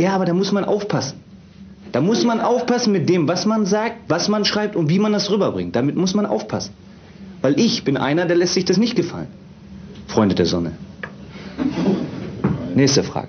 [0.00, 1.20] ja, aber da muss man aufpassen.
[1.92, 5.12] Da muss man aufpassen mit dem, was man sagt, was man schreibt und wie man
[5.12, 5.76] das rüberbringt.
[5.76, 6.72] Damit muss man aufpassen.
[7.42, 9.28] Weil ich bin einer, der lässt sich das nicht gefallen.
[10.06, 10.72] Freunde der Sonne.
[12.74, 13.28] Nächste Frage.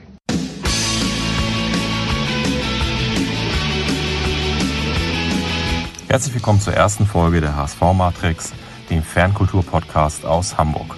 [6.07, 8.53] Herzlich willkommen zur ersten Folge der HSV Matrix,
[8.89, 10.97] dem Fernkultur-Podcast aus Hamburg.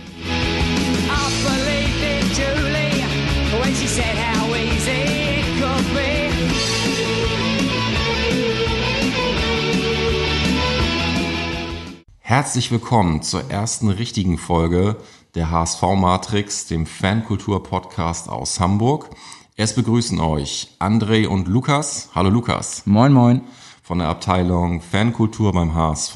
[12.35, 14.95] Herzlich willkommen zur ersten richtigen Folge
[15.35, 19.11] der HSV Matrix, dem Fankultur-Podcast aus Hamburg.
[19.55, 22.09] Es begrüßen euch André und Lukas.
[22.15, 22.87] Hallo Lukas.
[22.87, 23.41] Moin, moin
[23.83, 26.15] von der Abteilung Fankultur beim HSV.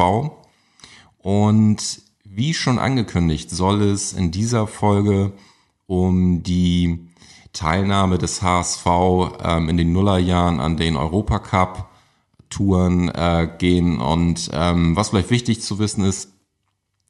[1.19, 5.33] Und wie schon angekündigt, soll es in dieser Folge
[5.85, 7.11] um die
[7.53, 8.87] Teilnahme des HSV
[9.43, 11.87] ähm, in den Nullerjahren an den Europacup
[12.49, 13.99] Touren äh, gehen.
[13.99, 16.33] Und ähm, was vielleicht wichtig zu wissen ist,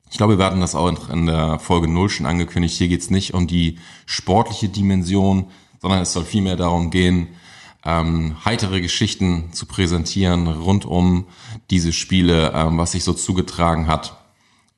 [0.09, 2.77] ich glaube, wir werden das auch in der Folge 0 schon angekündigt.
[2.77, 5.47] Hier geht es nicht um die sportliche Dimension,
[5.81, 7.27] sondern es soll vielmehr darum gehen,
[7.83, 11.25] ähm, heitere Geschichten zu präsentieren rund um
[11.69, 14.17] diese Spiele, ähm, was sich so zugetragen hat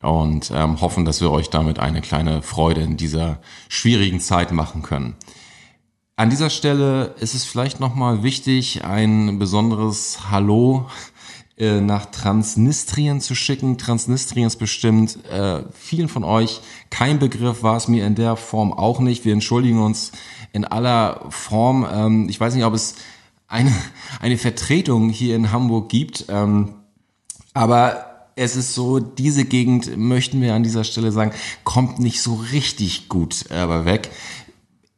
[0.02, 4.82] und ähm, hoffen, dass wir euch damit eine kleine Freude in dieser schwierigen Zeit machen
[4.82, 5.16] können.
[6.20, 10.86] An dieser Stelle ist es vielleicht nochmal wichtig, ein besonderes Hallo
[11.58, 13.78] äh, nach Transnistrien zu schicken.
[13.78, 16.60] Transnistrien ist bestimmt äh, vielen von euch
[16.90, 19.24] kein Begriff, war es mir in der Form auch nicht.
[19.24, 20.12] Wir entschuldigen uns
[20.52, 21.88] in aller Form.
[21.90, 22.96] Ähm, ich weiß nicht, ob es
[23.48, 23.72] eine,
[24.20, 26.74] eine Vertretung hier in Hamburg gibt, ähm,
[27.54, 31.32] aber es ist so, diese Gegend, möchten wir an dieser Stelle sagen,
[31.64, 34.10] kommt nicht so richtig gut äh, weg.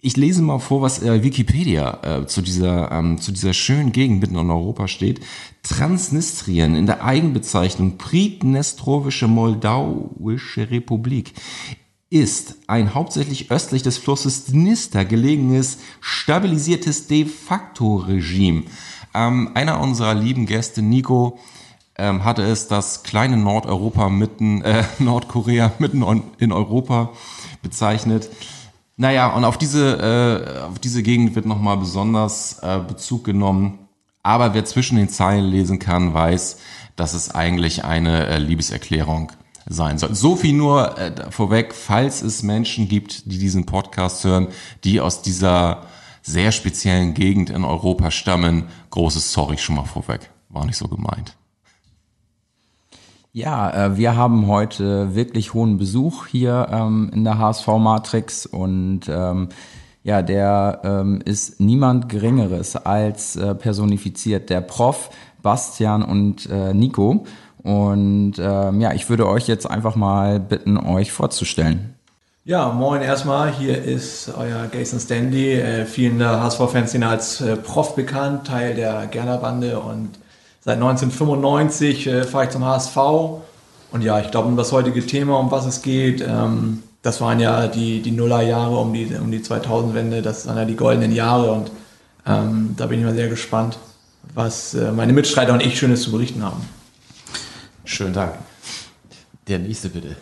[0.04, 4.20] Ich lese mal vor, was äh, Wikipedia äh, zu dieser ähm, zu dieser schönen Gegend
[4.20, 5.22] mitten in Europa steht.
[5.62, 11.36] Transnistrien in der Eigenbezeichnung Pridnestrowische Moldauische Republik
[12.10, 18.64] ist ein hauptsächlich östlich des Flusses Dnister gelegenes, stabilisiertes de facto Regime.
[19.14, 21.38] Ähm, einer unserer lieben Gäste, Nico,
[21.95, 27.11] ähm, hatte es das kleine Nordeuropa mitten, äh, Nordkorea mitten in Europa
[27.61, 28.32] bezeichnet.
[29.02, 33.80] Naja, und auf diese, äh, auf diese Gegend wird nochmal besonders äh, Bezug genommen.
[34.22, 36.60] Aber wer zwischen den Zeilen lesen kann, weiß,
[36.98, 39.32] dass es eigentlich eine äh, Liebeserklärung
[39.66, 40.14] sein soll.
[40.14, 44.50] So viel nur äh, vorweg, falls es Menschen gibt, die diesen Podcast hören,
[44.84, 45.88] die aus dieser
[46.22, 50.30] sehr speziellen Gegend in Europa stammen, großes Sorry schon mal vorweg.
[50.50, 51.36] War nicht so gemeint.
[53.33, 59.02] Ja, äh, wir haben heute wirklich hohen Besuch hier ähm, in der HSV Matrix und
[59.08, 59.49] ähm,
[60.03, 65.11] ja, der ähm, ist niemand Geringeres als äh, personifiziert der Prof
[65.42, 67.25] Bastian und äh, Nico.
[67.64, 71.93] Und ja, ich würde euch jetzt einfach mal bitten, euch vorzustellen.
[72.43, 73.53] Ja, moin erstmal.
[73.53, 79.05] Hier ist euer Jason Standy, äh, vielen der HSV-Fans als äh, Prof bekannt, Teil der
[79.05, 80.09] Gerner-Bande und
[80.61, 82.98] seit 1995 äh, fahre ich zum HSV.
[83.92, 87.39] Und ja, ich glaube, um das heutige Thema, um was es geht, ähm, das waren
[87.39, 91.52] ja die, die Nullerjahre um die, um die 2000-Wende, das waren ja die goldenen Jahre
[91.52, 91.72] und
[92.26, 93.80] ähm, da bin ich mal sehr gespannt,
[94.36, 96.61] was äh, meine Mitstreiter und ich Schönes zu berichten haben.
[97.83, 98.36] Schönen Dank.
[99.48, 100.16] Der nächste bitte.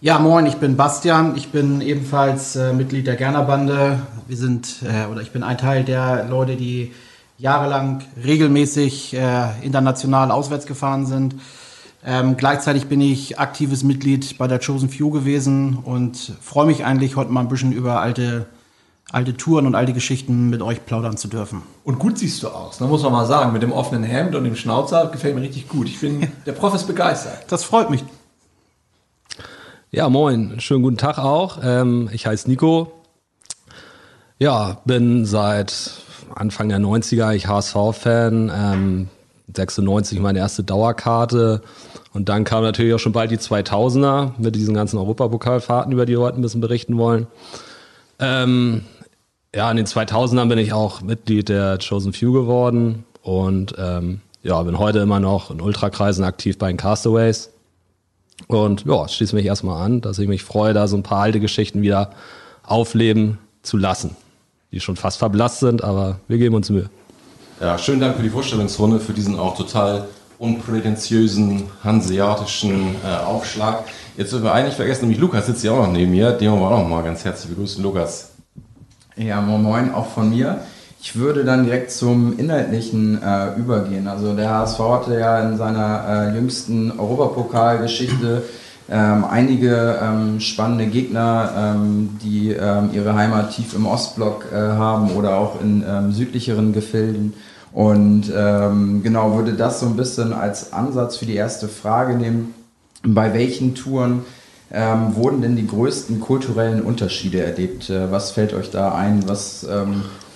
[0.00, 1.36] Ja, moin, ich bin Bastian.
[1.36, 4.00] Ich bin ebenfalls äh, Mitglied der Gerner Bande.
[4.28, 6.94] Wir sind, äh, oder ich bin ein Teil der Leute, die
[7.40, 11.36] jahrelang regelmäßig äh, international auswärts gefahren sind.
[12.04, 17.16] Ähm, gleichzeitig bin ich aktives Mitglied bei der Chosen Few gewesen und freue mich eigentlich
[17.16, 18.46] heute mal ein bisschen über alte
[19.12, 21.62] alte Touren und alte Geschichten mit euch plaudern zu dürfen.
[21.82, 22.90] Und gut siehst du aus, da ne?
[22.90, 23.52] muss man mal sagen.
[23.52, 25.88] Mit dem offenen Hemd und dem Schnauzer gefällt mir richtig gut.
[25.88, 27.44] Ich bin, der Prof ist begeistert.
[27.48, 28.04] Das freut mich.
[29.90, 30.60] Ja, moin.
[30.60, 31.58] Schönen guten Tag auch.
[31.62, 32.99] Ähm, ich heiße Nico.
[34.42, 35.92] Ja, bin seit
[36.34, 38.50] Anfang der 90er ich HSV-Fan.
[38.54, 39.08] Ähm,
[39.54, 41.60] 96 meine erste Dauerkarte.
[42.14, 46.14] Und dann kam natürlich auch schon bald die 2000er mit diesen ganzen Europapokalfahrten, über die
[46.14, 47.26] wir heute ein bisschen berichten wollen.
[48.18, 48.84] Ähm,
[49.54, 54.62] ja, in den 2000ern bin ich auch Mitglied der Chosen Few geworden und ähm, ja,
[54.62, 57.50] bin heute immer noch in Ultrakreisen aktiv bei den Castaways.
[58.46, 61.40] Und ja, schließe mich erstmal an, dass ich mich freue, da so ein paar alte
[61.40, 62.12] Geschichten wieder
[62.62, 64.16] aufleben zu lassen,
[64.72, 66.88] die schon fast verblasst sind, aber wir geben uns Mühe.
[67.60, 70.06] Ja, schönen Dank für die Vorstellungsrunde, für diesen auch total
[70.38, 73.84] unprätentiösen hanseatischen äh, Aufschlag.
[74.16, 76.32] Jetzt dürfen wir eigentlich vergessen, nämlich Lukas sitzt ja auch noch neben mir.
[76.32, 77.82] Den wollen wir auch noch mal ganz herzlich begrüßen.
[77.82, 78.30] Lukas,
[79.16, 80.60] ja, moin moin, auch von mir.
[81.02, 84.06] Ich würde dann direkt zum Inhaltlichen äh, übergehen.
[84.06, 88.42] Also der HSV hatte ja in seiner äh, jüngsten Europapokalgeschichte
[88.92, 95.12] ähm, einige ähm, spannende Gegner, ähm, die ähm, ihre Heimat tief im Ostblock äh, haben
[95.12, 97.34] oder auch in ähm, südlicheren Gefilden.
[97.72, 102.52] Und ähm, genau würde das so ein bisschen als Ansatz für die erste Frage nehmen.
[103.04, 104.24] Bei welchen Touren
[104.72, 107.90] wurden denn die größten kulturellen Unterschiede erlebt?
[107.90, 109.28] Äh, was fällt euch da ein?
[109.28, 109.66] Was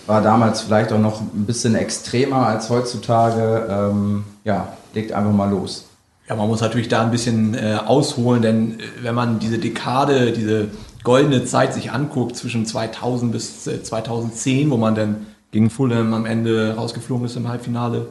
[0.06, 4.24] war damals vielleicht auch noch ein bisschen extremer als heutzutage?
[4.42, 5.86] Ja, legt einfach mal los.
[6.28, 10.32] Ja, man muss natürlich da ein bisschen äh, ausholen, denn äh, wenn man diese Dekade,
[10.32, 10.68] diese
[11.02, 16.24] goldene Zeit sich anguckt zwischen 2000 bis äh, 2010, wo man dann gegen Fulham am
[16.24, 18.08] Ende rausgeflogen ist im Halbfinale,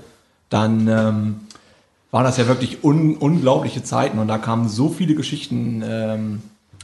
[0.50, 1.36] dann ähm,
[2.12, 6.42] waren das ja wirklich un unglaubliche Zeiten und da kamen so viele Geschichten ähm,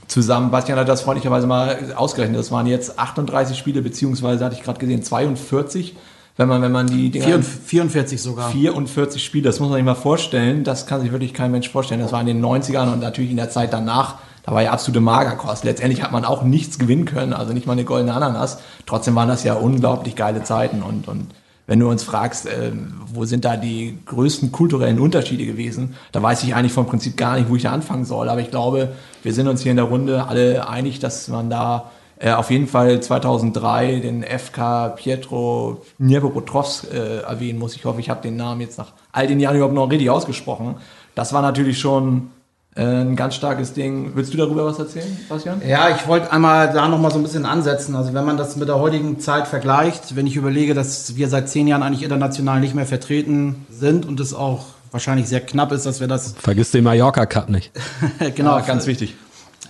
[0.08, 0.50] zusammen.
[0.50, 2.40] Bastian hat das freundlicherweise mal ausgerechnet.
[2.40, 5.96] Das waren jetzt 38 Spiele, beziehungsweise hatte ich gerade gesehen 42.
[6.40, 8.52] Wenn man, wenn man die Dinger, 44 sogar.
[8.52, 10.64] 44 Spiele, das muss man sich mal vorstellen.
[10.64, 12.00] Das kann sich wirklich kein Mensch vorstellen.
[12.00, 14.20] Das war in den 90ern und natürlich in der Zeit danach.
[14.44, 15.66] Da war ja absolute Magerkost.
[15.66, 18.60] Letztendlich hat man auch nichts gewinnen können, also nicht mal eine goldene Ananas.
[18.86, 21.28] Trotzdem waren das ja unglaublich geile Zeiten und, und
[21.68, 22.72] wenn du uns fragst, äh,
[23.14, 27.36] wo sind da die größten kulturellen Unterschiede gewesen, da weiß ich eigentlich vom Prinzip gar
[27.36, 28.30] nicht, wo ich da anfangen soll.
[28.30, 28.94] Aber ich glaube,
[29.24, 32.68] wir sind uns hier in der Runde alle einig, dass man da äh, auf jeden
[32.68, 37.76] Fall 2003 den FK Pietro Dniepropetrovsk äh, erwähnen muss.
[37.76, 40.76] Ich hoffe, ich habe den Namen jetzt nach all den Jahren überhaupt noch richtig ausgesprochen.
[41.16, 42.30] Das war natürlich schon
[42.76, 44.12] äh, ein ganz starkes Ding.
[44.16, 45.62] Willst du darüber was erzählen, Bastian?
[45.66, 47.96] Ja, ich wollte einmal da noch mal so ein bisschen ansetzen.
[47.96, 51.48] Also wenn man das mit der heutigen Zeit vergleicht, wenn ich überlege, dass wir seit
[51.50, 55.86] zehn Jahren eigentlich international nicht mehr vertreten sind und es auch wahrscheinlich sehr knapp ist,
[55.86, 57.72] dass wir das Vergiss den Mallorca Cup nicht.
[58.36, 59.16] genau Ah, ganz wichtig.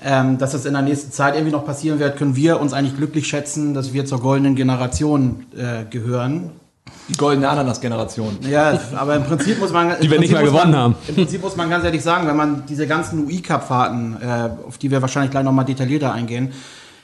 [0.04, 2.96] Ähm, dass das in der nächsten Zeit irgendwie noch passieren wird, können wir uns eigentlich
[2.96, 6.52] glücklich schätzen, dass wir zur goldenen Generation äh, gehören.
[7.08, 8.38] Die goldene Ananas-Generation.
[8.50, 9.94] Ja, aber im Prinzip muss man.
[10.02, 10.96] Die wir nicht mehr muss gewonnen man, haben.
[11.08, 14.92] Im Prinzip muss man ganz ehrlich sagen, wenn man diese ganzen UI-Cup-Fahrten, äh, auf die
[14.92, 16.52] wir wahrscheinlich gleich nochmal detaillierter eingehen,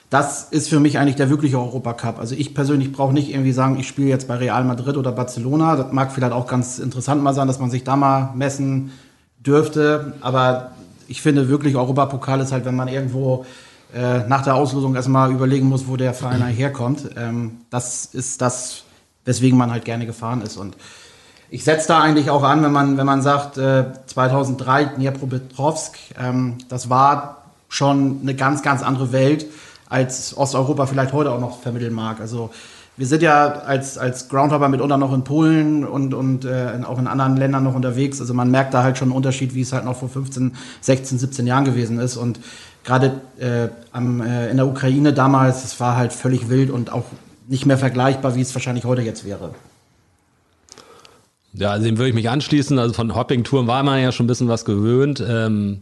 [0.09, 2.19] das ist für mich eigentlich der wirkliche Europacup.
[2.19, 5.75] Also ich persönlich brauche nicht irgendwie sagen, ich spiele jetzt bei Real Madrid oder Barcelona.
[5.75, 8.91] Das mag vielleicht auch ganz interessant mal sein, dass man sich da mal messen
[9.39, 10.13] dürfte.
[10.21, 10.71] Aber
[11.07, 13.45] ich finde wirklich, Europapokal ist halt, wenn man irgendwo
[13.93, 17.09] äh, nach der Auslosung erstmal überlegen muss, wo der Verein eigentlich herkommt.
[17.15, 18.83] Ähm, das ist das,
[19.23, 20.57] weswegen man halt gerne gefahren ist.
[20.57, 20.75] Und
[21.49, 26.57] ich setze da eigentlich auch an, wenn man, wenn man sagt, äh, 2003 Dniepropetrovsk, ähm,
[26.69, 29.45] das war schon eine ganz, ganz andere Welt,
[29.87, 32.19] als Osteuropa vielleicht heute auch noch vermitteln mag.
[32.19, 32.49] Also
[32.97, 37.07] wir sind ja als, als Groundhopper mitunter noch in Polen und, und äh, auch in
[37.07, 38.21] anderen Ländern noch unterwegs.
[38.21, 41.19] Also man merkt da halt schon einen Unterschied, wie es halt noch vor 15, 16,
[41.19, 42.15] 17 Jahren gewesen ist.
[42.15, 42.39] Und
[42.85, 43.69] gerade äh, äh,
[44.49, 47.03] in der Ukraine damals, es war halt völlig wild und auch
[47.47, 49.53] nicht mehr vergleichbar, wie es wahrscheinlich heute jetzt wäre.
[51.53, 52.79] Ja, also dem würde ich mich anschließen.
[52.79, 55.23] Also von Hopping-Touren war man ja schon ein bisschen was gewöhnt.
[55.27, 55.81] Ähm,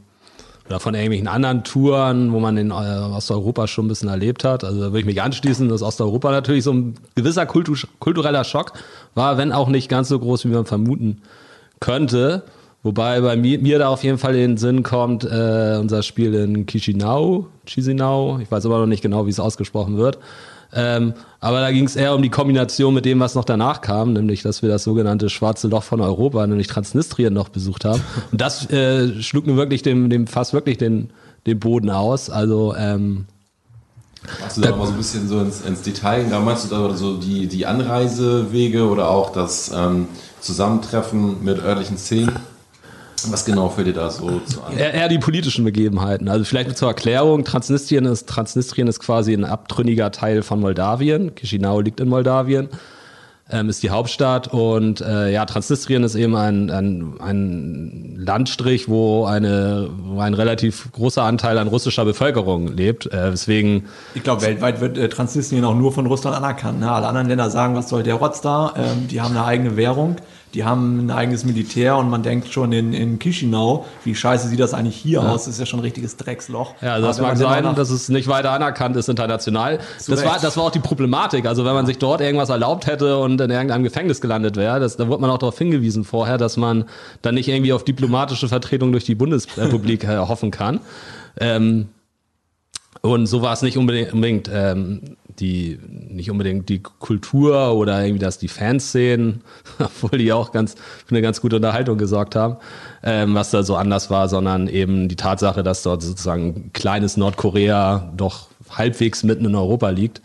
[0.68, 4.63] oder von irgendwelchen anderen Touren, wo man in äh, Osteuropa schon ein bisschen erlebt hat.
[4.63, 8.74] Also da würde ich mich anschließen, dass Osteuropa natürlich so ein gewisser Kultu kultureller Schock
[9.13, 11.21] war, wenn auch nicht ganz so groß, wie man vermuten
[11.80, 12.44] könnte.
[12.81, 16.33] Wobei bei mir, mir da auf jeden Fall in den Sinn kommt, äh, unser Spiel
[16.33, 20.19] in Chisinau, Chisinau, ich weiß aber noch nicht genau, wie es ausgesprochen wird.
[20.75, 24.13] Ähm, aber da ging es eher um die Kombination mit dem, was noch danach kam,
[24.13, 28.01] nämlich, dass wir das sogenannte schwarze Loch von Europa, nämlich Transnistrien noch besucht haben.
[28.31, 31.09] Und das äh, schlug nun wirklich dem, dem fast wirklich den,
[31.45, 32.29] den Boden aus.
[32.29, 33.25] Also ähm,
[34.41, 36.25] Hast du da mal so ein bisschen so ins, ins Detail?
[36.29, 40.07] Da meinst du da so die, die Anreisewege oder auch das ähm,
[40.39, 42.31] Zusammentreffen mit örtlichen Szenen?
[43.29, 44.77] Was genau fällt dir da so zu an?
[44.77, 46.27] eher, eher die politischen Begebenheiten.
[46.27, 51.34] Also vielleicht zur Erklärung, Transnistrien ist, Transnistrien ist quasi ein abtrünniger Teil von Moldawien.
[51.36, 52.70] Chisinau liegt in Moldawien,
[53.50, 59.25] ähm, ist die Hauptstadt und äh, ja, Transnistrien ist eben ein, ein, ein Landstrich, wo,
[59.25, 63.05] eine, wo ein relativ großer Anteil an russischer Bevölkerung lebt.
[63.08, 66.79] Äh, deswegen Ich glaube, weltweit wird äh, Transnistrien auch nur von Russland anerkannt.
[66.79, 66.91] Ne?
[66.91, 68.74] Alle anderen Länder sagen, was soll der Rotz da?
[68.75, 70.17] Ähm, die haben eine eigene Währung,
[70.53, 74.60] die haben ein eigenes Militär und man denkt schon in, in Chisinau, wie scheiße sieht
[74.60, 75.45] das eigentlich hier aus?
[75.45, 76.75] Das ist ja schon ein richtiges Drecksloch.
[76.81, 79.79] Ja, also das mag sein, dass es nicht weiter anerkannt ist international.
[79.98, 80.25] Das Recht.
[80.25, 81.48] war, das war auch die Problematik.
[81.48, 84.95] Also wenn man sich dort irgendwas erlaubt hätte und in irgendeinem Gefängnis gelandet wäre, das,
[84.95, 86.86] da wurde man auch darauf hingewiesen vorher, dass man
[87.24, 90.81] dann nicht irgendwie auf diplomatische Vertretung durch die Bundesrepublik äh, hoffen kann.
[91.39, 91.88] Ähm,
[93.01, 98.19] und so war es nicht unbedingt, unbedingt ähm, die nicht unbedingt die Kultur oder irgendwie
[98.19, 99.41] das die Fanszenen,
[99.79, 102.57] obwohl die auch ganz für eine ganz gute Unterhaltung gesorgt haben,
[103.03, 107.17] ähm, was da so anders war, sondern eben die Tatsache, dass dort sozusagen ein kleines
[107.17, 110.21] Nordkorea doch halbwegs mitten in Europa liegt.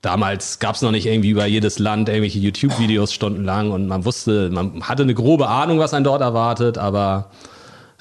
[0.00, 4.50] damals gab es noch nicht irgendwie über jedes Land irgendwelche YouTube-Videos stundenlang und man wusste,
[4.50, 7.30] man hatte eine grobe Ahnung, was einen dort erwartet, aber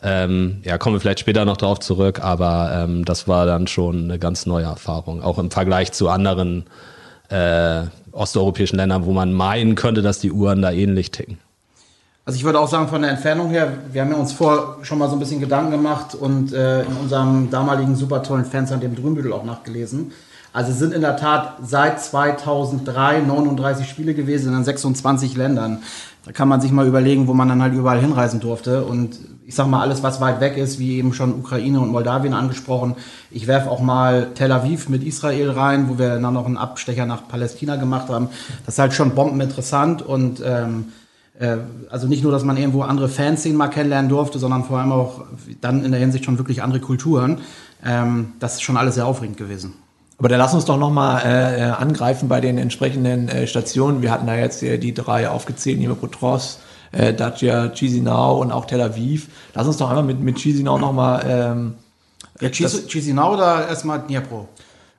[0.03, 4.05] ähm, ja, kommen wir vielleicht später noch drauf zurück, aber ähm, das war dann schon
[4.05, 6.65] eine ganz neue Erfahrung, auch im Vergleich zu anderen
[7.29, 11.39] äh, osteuropäischen Ländern, wo man meinen könnte, dass die Uhren da ähnlich ticken.
[12.25, 14.97] Also ich würde auch sagen, von der Entfernung her, wir haben ja uns vor schon
[14.99, 18.95] mal so ein bisschen Gedanken gemacht und äh, in unserem damaligen super tollen Fans dem
[18.95, 20.11] Drümbüttel auch nachgelesen.
[20.51, 25.83] Also es sind in der Tat seit 2003 39 Spiele gewesen in 26 Ländern.
[26.27, 28.83] Da kann man sich mal überlegen, wo man dann halt überall hinreisen durfte.
[28.83, 32.33] Und ich sag mal, alles, was weit weg ist, wie eben schon Ukraine und Moldawien
[32.33, 32.95] angesprochen.
[33.31, 37.05] Ich werfe auch mal Tel Aviv mit Israel rein, wo wir dann noch einen Abstecher
[37.05, 38.27] nach Palästina gemacht haben.
[38.65, 40.89] Das ist halt schon bombeninteressant und ähm,
[41.39, 44.91] äh, also nicht nur, dass man irgendwo andere Fanszenen mal kennenlernen durfte, sondern vor allem
[44.91, 45.21] auch
[45.61, 47.39] dann in der Hinsicht schon wirklich andere Kulturen.
[47.85, 49.75] Ähm, das ist schon alles sehr aufregend gewesen.
[50.17, 54.01] Aber dann lass uns doch nochmal äh, äh, angreifen bei den entsprechenden äh, Stationen.
[54.01, 56.59] Wir hatten da jetzt äh, die drei aufgezählt, Nimepotros,
[56.91, 59.29] äh, Dacia, Chisinau und auch Tel Aviv.
[59.53, 61.23] Lass uns doch einmal mit, mit Chisinau nochmal...
[61.27, 61.75] Ähm,
[62.39, 64.47] ja, Chisinau oder erstmal Dnipro?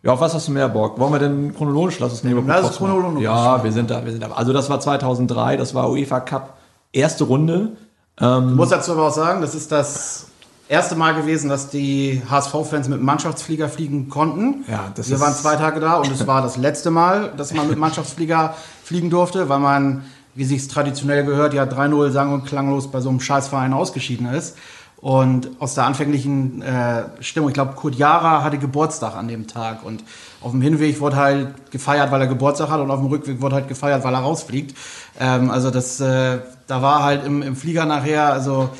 [0.02, 0.98] Ja, auf was hast du mehr Bock?
[0.98, 1.98] Wollen wir denn chronologisch?
[1.98, 2.22] Lass uns
[2.64, 3.22] uns chronologisch.
[3.22, 4.30] Ja, wir sind da, wir sind da.
[4.30, 6.58] Also das war 2003, das war UEFA Cup
[6.92, 7.76] erste Runde.
[8.20, 10.28] Ähm, du musst dazu aber auch sagen, das ist das
[10.68, 14.64] erste Mal gewesen, dass die HSV-Fans mit Mannschaftsflieger fliegen konnten.
[14.68, 17.68] Ja, das Wir waren zwei Tage da und es war das letzte Mal, dass man
[17.68, 22.44] mit Mannschaftsflieger fliegen durfte, weil man, wie sich es traditionell gehört, ja 3-0 sang- und
[22.44, 24.56] klanglos bei so einem Scheißverein ausgeschieden ist.
[25.00, 29.84] Und aus der anfänglichen äh, Stimmung, ich glaube, Kurt Jara hatte Geburtstag an dem Tag
[29.84, 30.02] und
[30.40, 33.54] auf dem Hinweg wurde halt gefeiert, weil er Geburtstag hat und auf dem Rückweg wurde
[33.54, 34.76] halt gefeiert, weil er rausfliegt.
[35.20, 38.70] Ähm, also das, äh, da war halt im, im Flieger nachher, also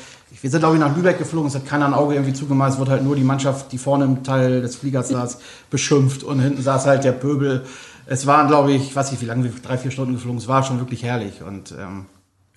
[0.41, 2.79] wir sind, glaube ich, nach Lübeck geflogen, es hat keiner ein Auge irgendwie zugemacht, es
[2.79, 6.61] wurde halt nur die Mannschaft, die vorne im Teil des Fliegers saß, beschimpft und hinten
[6.61, 7.65] saß halt der Pöbel.
[8.05, 10.63] Es waren, glaube ich, weiß ich, wie lange wir, drei, vier Stunden geflogen, es war
[10.63, 12.05] schon wirklich herrlich und ähm,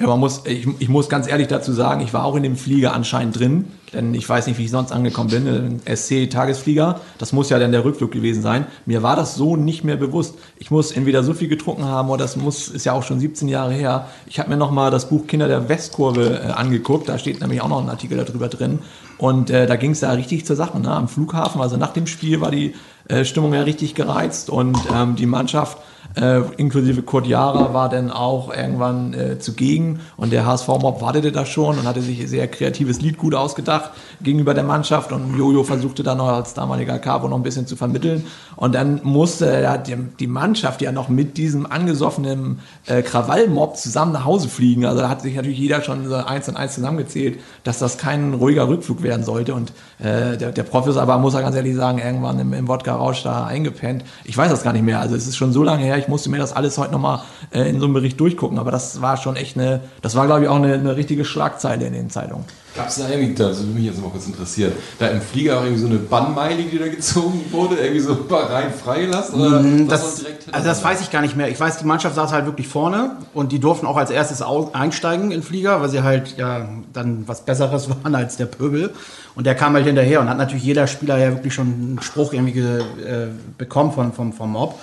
[0.02, 2.56] ja, man muss, ich, ich muss ganz ehrlich dazu sagen, ich war auch in dem
[2.56, 5.46] Flieger anscheinend drin, denn ich weiß nicht, wie ich sonst angekommen bin.
[5.46, 8.66] Ein SC-Tagesflieger, das muss ja dann der Rückflug gewesen sein.
[8.84, 10.34] Mir war das so nicht mehr bewusst.
[10.58, 13.46] Ich muss entweder so viel getrunken haben oder das muss, ist ja auch schon 17
[13.46, 14.08] Jahre her.
[14.26, 17.68] Ich habe mir nochmal das Buch Kinder der Westkurve äh, angeguckt, da steht nämlich auch
[17.68, 18.80] noch ein Artikel darüber drin.
[19.18, 20.80] Und äh, da ging es ja richtig zur Sache.
[20.80, 20.90] Ne?
[20.90, 22.74] Am Flughafen, also nach dem Spiel war die
[23.06, 25.78] äh, Stimmung ja richtig gereizt und ähm, die Mannschaft
[26.16, 31.46] äh, inklusive Kurt Jara war dann auch irgendwann äh, zugegen und der HSV-Mob wartete da
[31.46, 33.90] schon und hatte sich ein sehr kreatives Lied gut ausgedacht
[34.22, 37.76] gegenüber der Mannschaft und Jojo versuchte dann noch als damaliger Cabo noch ein bisschen zu
[37.76, 38.26] vermitteln
[38.56, 44.12] und dann musste ja, die, die Mannschaft ja noch mit diesem angesoffenen äh, Krawallmob zusammen
[44.12, 44.84] nach Hause fliegen.
[44.84, 48.34] Also da hat sich natürlich jeder schon so eins und eins zusammengezählt, dass das kein
[48.34, 51.98] ruhiger Rückflug werden sollte und äh, der, der Prof aber, muss er ganz ehrlich sagen,
[51.98, 54.04] irgendwann im, im Wodka-Rausch da eingepennt.
[54.24, 56.30] Ich weiß das gar nicht mehr, also es ist schon so lange her, ich musste
[56.30, 59.36] mir das alles heute nochmal äh, in so einem Bericht durchgucken, aber das war schon
[59.36, 62.44] echt eine, das war glaube ich auch eine, eine richtige Schlagzeile in den Zeitungen.
[62.74, 65.64] Gab es da irgendwie, das würde mich jetzt mal kurz interessieren, da im Flieger auch
[65.64, 69.38] irgendwie so eine Bannmeile, die da gezogen wurde, irgendwie so rein freigelassen?
[69.38, 71.50] Oder mm, das, also das weiß ich gar nicht mehr.
[71.50, 75.24] Ich weiß, die Mannschaft saß halt wirklich vorne und die durften auch als erstes einsteigen
[75.24, 78.94] in den Flieger, weil sie halt ja dann was Besseres waren als der Pöbel.
[79.34, 82.32] Und der kam halt hinterher und hat natürlich jeder Spieler ja wirklich schon einen Spruch
[82.32, 83.28] irgendwie äh,
[83.58, 84.78] bekommen von, vom, vom Mob.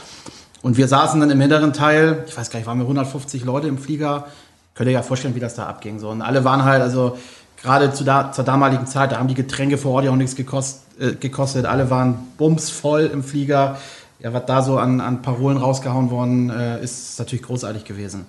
[0.62, 3.68] Und wir saßen dann im hinteren Teil, ich weiß gar nicht, waren wir 150 Leute
[3.68, 4.28] im Flieger.
[4.76, 6.00] Könnt ihr ja vorstellen, wie das da abging.
[6.00, 6.10] So.
[6.10, 7.18] Und alle waren halt, also
[7.62, 10.36] gerade zu da, zur damaligen Zeit, da haben die Getränke vor Ort ja auch nichts
[10.36, 11.66] gekost, äh, gekostet.
[11.66, 13.78] Alle waren bumsvoll im Flieger.
[14.22, 18.26] Ja, was da so an, an Parolen rausgehauen worden äh, ist, ist natürlich großartig gewesen.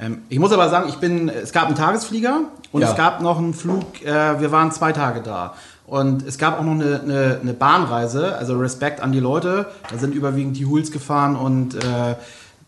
[0.00, 2.90] Ähm, ich muss aber sagen, ich bin, es gab einen Tagesflieger und ja.
[2.90, 5.54] es gab noch einen Flug, äh, wir waren zwei Tage da.
[5.92, 9.66] Und es gab auch noch eine, eine, eine, Bahnreise, also Respekt an die Leute.
[9.90, 12.16] Da sind überwiegend die Huls gefahren und äh,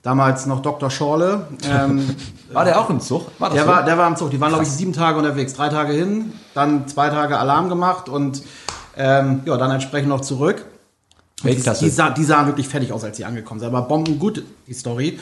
[0.02, 0.90] damals noch Dr.
[0.90, 1.46] Schorle.
[1.66, 2.04] Ähm,
[2.52, 3.30] war der auch im Zug?
[3.38, 3.70] War der, so?
[3.70, 4.30] war, der war im Zug.
[4.30, 5.54] Die waren, glaube ich, sieben Tage unterwegs.
[5.54, 8.42] Drei Tage hin, dann zwei Tage Alarm gemacht und
[8.94, 10.62] ähm, ja, dann entsprechend noch zurück.
[11.44, 13.70] Die, die, sah, die sahen wirklich fertig aus, als sie angekommen sind.
[13.74, 15.18] Aber bombengut, die Story.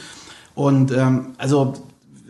[0.56, 1.74] Und ähm, also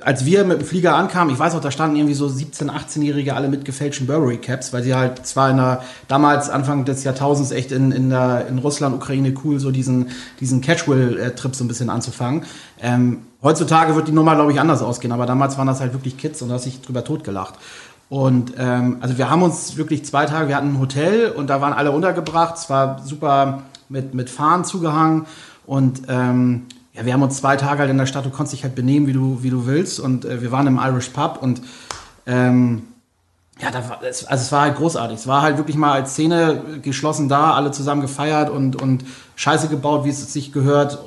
[0.04, 3.34] als wir mit dem Flieger ankamen, ich weiß auch, da standen irgendwie so 17-, 18-Jährige
[3.34, 7.50] alle mit gefälschten Burberry Caps, weil sie halt zwar in der, damals Anfang des Jahrtausends
[7.50, 11.90] echt in, in, der, in Russland, Ukraine cool, so diesen, diesen Catchwell-Trip so ein bisschen
[11.90, 12.44] anzufangen.
[12.80, 16.16] Ähm, heutzutage wird die Nummer, glaube ich, anders ausgehen, aber damals waren das halt wirklich
[16.16, 17.54] Kids und da hast sich drüber totgelacht.
[18.08, 21.60] Und ähm, also wir haben uns wirklich zwei Tage, wir hatten ein Hotel und da
[21.60, 25.26] waren alle untergebracht, es war super mit, mit Fahnen zugehangen
[25.64, 28.64] und ähm, ja, wir haben uns zwei Tage halt in der Stadt, du konntest dich
[28.64, 29.98] halt benehmen, wie du, wie du willst.
[29.98, 31.62] Und äh, wir waren im Irish Pub und
[32.26, 32.82] ähm,
[33.60, 35.18] ja, da war, also es war halt großartig.
[35.18, 39.04] Es war halt wirklich mal als Szene geschlossen da, alle zusammen gefeiert und, und
[39.36, 40.98] Scheiße gebaut, wie es sich gehört.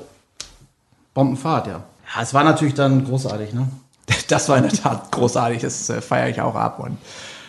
[1.13, 1.83] Bombenfahrt, ja.
[2.15, 3.67] Ja, es war natürlich dann großartig, ne?
[4.27, 6.79] Das war in der Tat großartig, das äh, feiere ich auch ab.
[6.79, 6.97] Und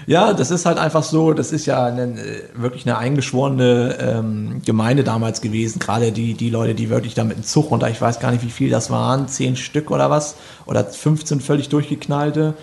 [0.06, 4.62] ja, das ist halt einfach so, das ist ja eine, äh, wirklich eine eingeschworene ähm,
[4.64, 5.78] Gemeinde damals gewesen.
[5.78, 8.44] Gerade die, die Leute, die wirklich da mit dem Zug runter, ich weiß gar nicht,
[8.44, 10.36] wie viel das waren, zehn Stück oder was,
[10.66, 12.54] oder 15 völlig durchgeknallte.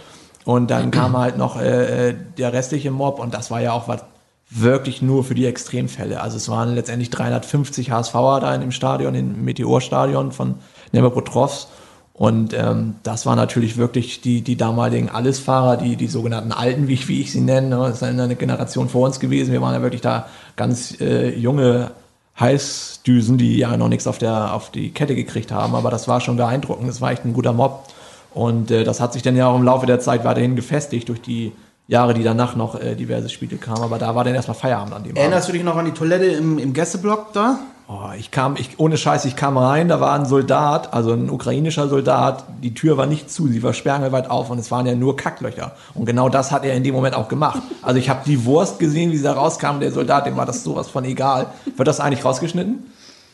[0.46, 3.88] Und dann kam halt noch äh, äh, der restliche Mob und das war ja auch
[3.88, 4.04] was
[4.50, 6.22] wirklich nur für die Extremfälle.
[6.22, 10.56] Also es waren letztendlich 350 HSVer da in dem Stadion, im Meteorstadion von
[10.92, 11.70] Nemeprotrovs.
[12.14, 16.94] Und ähm, das war natürlich wirklich die, die damaligen Allesfahrer, die, die sogenannten Alten, wie
[16.94, 17.76] ich, wie ich sie nenne.
[17.76, 19.52] Das ist eine Generation vor uns gewesen.
[19.52, 21.92] Wir waren ja wirklich da ganz äh, junge
[22.40, 25.74] Heißdüsen, die ja noch nichts auf, der, auf die Kette gekriegt haben.
[25.74, 26.88] Aber das war schon beeindruckend.
[26.88, 27.88] Das war echt ein guter Mob.
[28.32, 31.22] Und äh, das hat sich dann ja auch im Laufe der Zeit weiterhin gefestigt durch
[31.22, 31.52] die
[31.88, 33.82] Jahre, die danach noch äh, diverse Spiele kamen.
[33.82, 36.26] Aber da war dann erstmal Feierabend an dem Erinnerst du dich noch an die Toilette
[36.26, 37.60] im, im Gästeblock da?
[37.90, 41.30] Oh, ich kam, ich, ohne Scheiß, ich kam rein, da war ein Soldat, also ein
[41.30, 44.96] ukrainischer Soldat, die Tür war nicht zu, sie war sperrangelweit auf und es waren ja
[44.96, 45.74] nur Kacklöcher.
[45.94, 47.62] Und genau das hat er in dem Moment auch gemacht.
[47.82, 50.64] Also ich habe die Wurst gesehen, wie sie da rauskam, der Soldat, dem war das
[50.64, 51.48] sowas von egal.
[51.76, 52.86] Wird das eigentlich rausgeschnitten?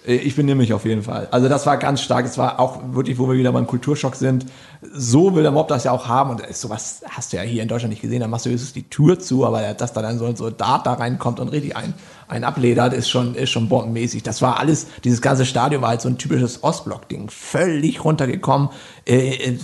[0.06, 1.28] Äh, Ich bin nämlich auf jeden Fall.
[1.30, 2.26] Also das war ganz stark.
[2.26, 4.46] Es war auch wirklich, wo wir wieder beim Kulturschock sind.
[4.82, 6.32] So will der Mob das ja auch haben.
[6.32, 8.22] Und sowas hast du ja hier in Deutschland nicht gesehen.
[8.22, 10.94] Da machst du höchstens die Tür zu, aber dass da dann so ein Soldat da
[10.94, 11.94] reinkommt und richtig ein,
[12.30, 14.24] ein abledert, ist schon, ist schon bombenmäßig.
[14.24, 17.30] Das war alles, dieses ganze Stadion war halt so ein typisches Ostblock-Ding.
[17.30, 18.70] Völlig runtergekommen.
[19.06, 19.58] Äh, äh,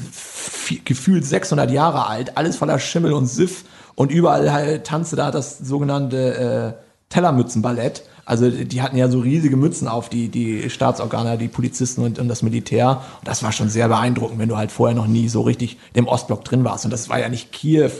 [0.84, 2.38] gefühlt 600 Jahre alt.
[2.38, 3.66] Alles voller Schimmel und Siff.
[3.94, 8.04] Und überall halt tanzte da das sogenannte äh, Tellermützenballett.
[8.26, 12.28] Also die hatten ja so riesige Mützen auf, die, die Staatsorgane, die Polizisten und, und
[12.28, 13.02] das Militär.
[13.20, 16.08] Und das war schon sehr beeindruckend, wenn du halt vorher noch nie so richtig im
[16.08, 16.84] Ostblock drin warst.
[16.84, 17.92] Und das war ja nicht Kiew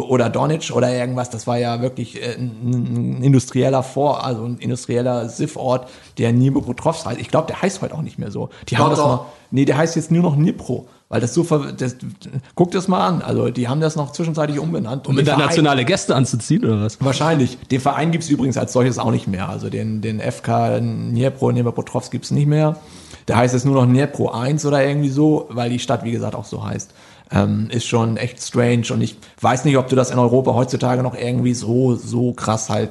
[0.00, 4.58] oder Donetsk oder irgendwas, das war ja wirklich äh, ein, ein industrieller Vor, also ein
[4.58, 7.20] industrieller Siff-Ort, der Dnipropetrovsk heißt.
[7.20, 8.48] Ich glaube, der heißt heute auch nicht mehr so.
[8.68, 9.06] Die haben das doch.
[9.06, 10.86] mal, nee, der heißt jetzt nur noch Dnipro.
[11.08, 11.96] Weil das so, ver- das,
[12.54, 13.20] guck das mal an.
[13.20, 15.06] Also, die haben das noch zwischenzeitlich umbenannt.
[15.06, 16.96] Um Verein- internationale Gäste anzuziehen oder was?
[17.04, 17.58] Wahrscheinlich.
[17.70, 19.46] Den Verein gibt es übrigens als solches auch nicht mehr.
[19.50, 22.76] Also den, den FK Dnipro, Dnipropetrovsk gibt es nicht mehr.
[23.28, 26.34] Der heißt jetzt nur noch Dnipro 1 oder irgendwie so, weil die Stadt, wie gesagt,
[26.34, 26.92] auch so heißt.
[27.32, 31.02] Ähm, ist schon echt strange und ich weiß nicht, ob du das in Europa heutzutage
[31.02, 32.90] noch irgendwie so, so krass halt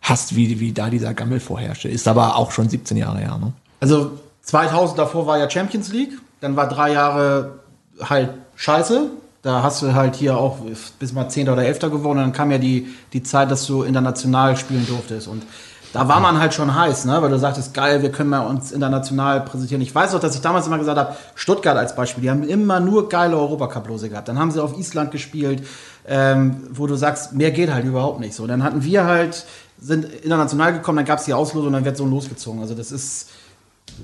[0.00, 1.88] hast, wie, wie da dieser Gammel vorherrschte.
[1.88, 3.52] Ist aber auch schon 17 Jahre her, ne?
[3.80, 7.60] Also 2000 davor war ja Champions League, dann war drei Jahre
[8.00, 9.10] halt scheiße.
[9.42, 10.58] Da hast du halt hier auch
[10.98, 11.48] bis mal 10.
[11.48, 11.80] oder 11.
[11.80, 12.20] gewonnen.
[12.20, 15.28] Dann kam ja die, die Zeit, dass du international spielen durftest.
[15.28, 15.44] Und
[15.92, 17.20] da war man halt schon heiß, ne?
[17.20, 19.82] weil du sagtest, geil, wir können mal uns international präsentieren.
[19.82, 22.78] Ich weiß auch, dass ich damals immer gesagt habe, Stuttgart als Beispiel, die haben immer
[22.78, 24.28] nur geile Europacup-Lose gehabt.
[24.28, 25.66] Dann haben sie auf Island gespielt,
[26.06, 28.46] ähm, wo du sagst, mehr geht halt überhaupt nicht so.
[28.46, 29.44] Dann hatten wir halt,
[29.80, 32.60] sind international gekommen, dann gab es die Auslosung dann wird so losgezogen.
[32.60, 33.28] Also das ist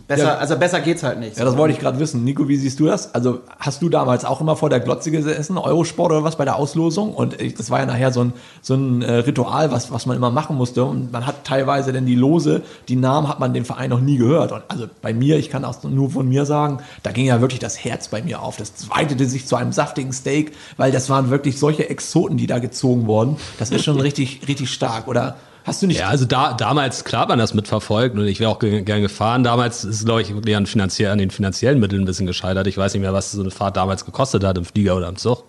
[0.09, 0.35] besser, Ja.
[0.37, 1.39] also besser geht's halt nicht.
[1.39, 2.23] Ja, das wollte ich gerade wissen.
[2.23, 3.15] Nico, wie siehst du das?
[3.15, 6.57] Also hast du damals auch immer vor der Glotze gesessen, Eurosport oder was bei der
[6.57, 7.15] Auslosung?
[7.15, 10.17] Und ich- das war ja nachher so ein, so ein äh, Ritual, was, was man
[10.17, 10.85] immer machen musste.
[10.85, 14.19] Und man hat teilweise denn die Lose, die Namen hat man den Verein noch nie
[14.19, 14.53] gehört.
[14.53, 17.61] Und also bei mir, ich kann auch nur von mir sagen, da ging ja wirklich
[17.61, 18.57] das Herz bei mir auf.
[18.59, 22.59] Das weitete sich zu einem saftigen Steak, weil das waren wirklich solche Exoten, die da
[22.59, 23.37] gezogen wurden.
[23.59, 25.09] Das ist schon richtig, richtig stark.
[25.09, 25.37] Oder
[25.67, 28.51] hast du nicht Ja, also da, damals, klar hat man das mitverfolgt und ich wäre
[28.51, 29.45] auch ge gern gefahren.
[29.45, 32.67] Damals ist, glaube ich, wirklich an, finanziell, an den finanziellen Mitteln ein bisschen gescheitert.
[32.67, 35.17] Ich weiß nicht mehr, was so eine Fahrt damals gekostet hat, im Flieger oder im
[35.17, 35.45] Zug.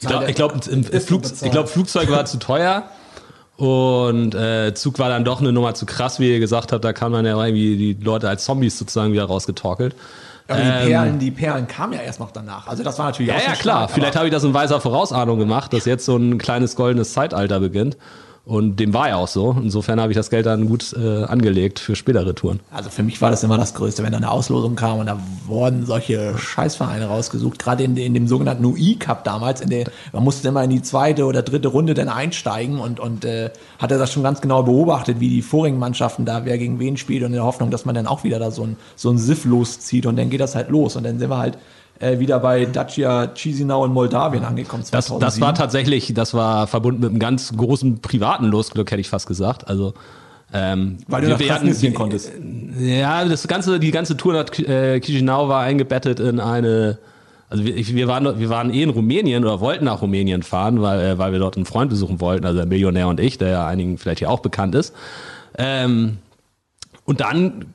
[0.00, 0.64] Ich glaube, glaub,
[1.02, 2.84] Flug, glaub, Flugzeug war zu teuer
[3.56, 6.84] und äh, Zug war dann doch eine Nummer zu krass, wie ihr gesagt habt.
[6.84, 9.96] Da kam dann ja irgendwie die Leute als Zombies sozusagen wieder rausgetorkelt.
[10.46, 12.68] Aber die Perlen, die Perlen kamen ja erst noch danach.
[12.68, 13.76] Also das war natürlich Ja, auch ja, klar.
[13.88, 17.12] stark, Vielleicht habe ich das in weiser Vorausahnung gemacht, dass jetzt so ein kleines goldenes
[17.12, 17.96] Zeitalter beginnt.
[18.48, 19.54] Und dem war ja auch so.
[19.62, 22.60] Insofern habe ich das Geld dann gut äh, angelegt für spätere Touren.
[22.70, 25.20] Also für mich war das immer das Größte, wenn da eine Auslosung kam und da
[25.46, 27.58] wurden solche Scheißvereine rausgesucht.
[27.58, 31.26] Gerade in, in dem sogenannten UI-Cup damals, in der, man musste immer in die zweite
[31.26, 35.28] oder dritte Runde dann einsteigen und, und äh, hatte das schon ganz genau beobachtet, wie
[35.28, 38.06] die vorigen Mannschaften da wer gegen wen spielt und in der Hoffnung, dass man dann
[38.06, 40.96] auch wieder da so ein, so ein Siff loszieht und dann geht das halt los
[40.96, 41.58] und dann sind wir halt
[42.00, 44.84] äh, wieder bei Dacia Chisinau in Moldawien angekommen.
[44.90, 45.20] Das, 2007.
[45.20, 49.26] das war tatsächlich, das war verbunden mit einem ganz großen privaten Losglück, hätte ich fast
[49.26, 49.68] gesagt.
[49.68, 49.94] Also
[50.52, 52.32] ähm, Weil du nach Transnistrien konntest.
[52.78, 56.98] Ja, das ganze, die ganze Tour nach äh, Chisinau war eingebettet in eine.
[57.50, 61.00] Also wir, wir, waren, wir waren eh in Rumänien oder wollten nach Rumänien fahren, weil,
[61.00, 63.66] äh, weil wir dort einen Freund besuchen wollten, also der Millionär und ich, der ja
[63.66, 64.94] einigen vielleicht hier auch bekannt ist.
[65.56, 66.18] Ähm,
[67.06, 67.66] und dann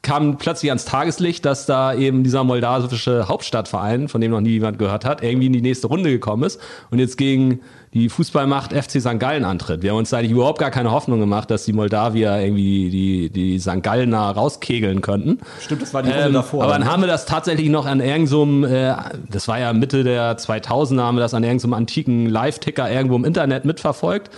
[0.00, 4.78] kam plötzlich ans Tageslicht, dass da eben dieser moldawische Hauptstadtverein, von dem noch nie jemand
[4.78, 6.58] gehört hat, irgendwie in die nächste Runde gekommen ist
[6.90, 7.60] und jetzt gegen
[7.92, 9.20] die Fußballmacht FC St.
[9.20, 9.82] Gallen antritt.
[9.82, 13.58] Wir haben uns eigentlich überhaupt gar keine Hoffnung gemacht, dass die Moldawier irgendwie die, die
[13.60, 13.82] St.
[13.82, 15.38] Gallener rauskegeln könnten.
[15.60, 16.64] Stimmt, das war die Runde Ähm, davor.
[16.64, 18.94] aber dann haben wir das tatsächlich noch an irgendeinem, äh,
[19.30, 23.24] das war ja Mitte der 2000er, haben wir das an irgendeinem antiken Live-Ticker irgendwo im
[23.24, 24.30] Internet mitverfolgt,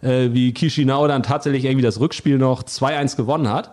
[0.00, 3.72] äh, wie Chisinau dann tatsächlich irgendwie das Rückspiel noch 2-1 gewonnen hat.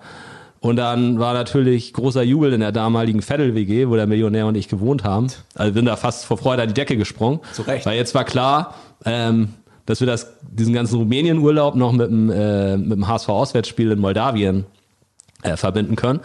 [0.61, 4.67] Und dann war natürlich großer Jubel in der damaligen Veddel-WG, wo der Millionär und ich
[4.67, 5.27] gewohnt haben.
[5.55, 7.39] Also sind da fast vor Freude an die Decke gesprungen.
[7.53, 7.85] Zu Recht.
[7.85, 9.49] Weil jetzt war klar, ähm,
[9.85, 14.65] dass wir das, diesen ganzen Rumänien-Urlaub noch mit dem, äh, mit dem HSV-Auswärtsspiel in Moldawien
[15.43, 16.19] äh, verbinden können.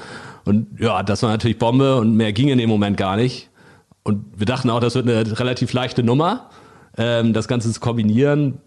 [0.44, 3.48] Und ja, das war natürlich Bombe und mehr ging in dem Moment gar nicht.
[4.02, 6.50] Und wir dachten auch, das wird eine relativ leichte Nummer,
[6.98, 8.58] ähm, das Ganze zu kombinieren.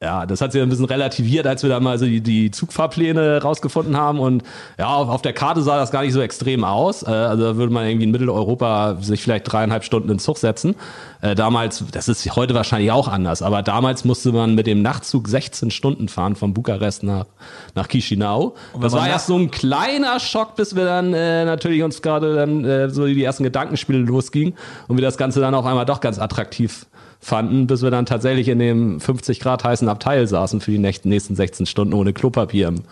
[0.00, 3.42] Ja, das hat sich ein bisschen relativiert, als wir da mal so die, die Zugfahrpläne
[3.42, 4.20] rausgefunden haben.
[4.20, 4.44] Und
[4.78, 7.02] ja, auf, auf der Karte sah das gar nicht so extrem aus.
[7.02, 10.76] Äh, also da würde man irgendwie in Mitteleuropa sich vielleicht dreieinhalb Stunden in Zug setzen.
[11.20, 15.26] Äh, damals, das ist heute wahrscheinlich auch anders, aber damals musste man mit dem Nachtzug
[15.26, 17.26] 16 Stunden fahren von Bukarest nach,
[17.74, 18.54] nach Chisinau.
[18.80, 22.64] Das war erst so ein kleiner Schock, bis wir dann äh, natürlich uns gerade dann
[22.64, 24.54] äh, so die ersten Gedankenspiele losgingen
[24.86, 26.86] und wir das Ganze dann auf einmal doch ganz attraktiv
[27.20, 31.08] fanden, bis wir dann tatsächlich in dem 50 Grad heißen Abteil saßen für die nächsten,
[31.08, 32.82] nächsten 16 Stunden ohne Klopapier im,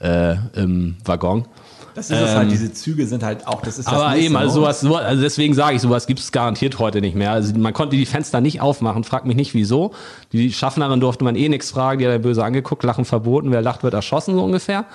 [0.00, 1.46] äh, im Waggon.
[1.94, 4.54] Das ist es halt, diese Züge sind halt auch, das ist das Aber eben, also
[4.54, 7.30] sowas, so, also deswegen sage ich, sowas gibt es garantiert heute nicht mehr.
[7.30, 9.92] Also man konnte die Fenster nicht aufmachen, frag mich nicht wieso.
[10.32, 13.62] Die Schaffnerin durfte man eh nichts fragen, die hat er böse angeguckt, Lachen verboten, wer
[13.62, 14.86] lacht, wird erschossen, so ungefähr.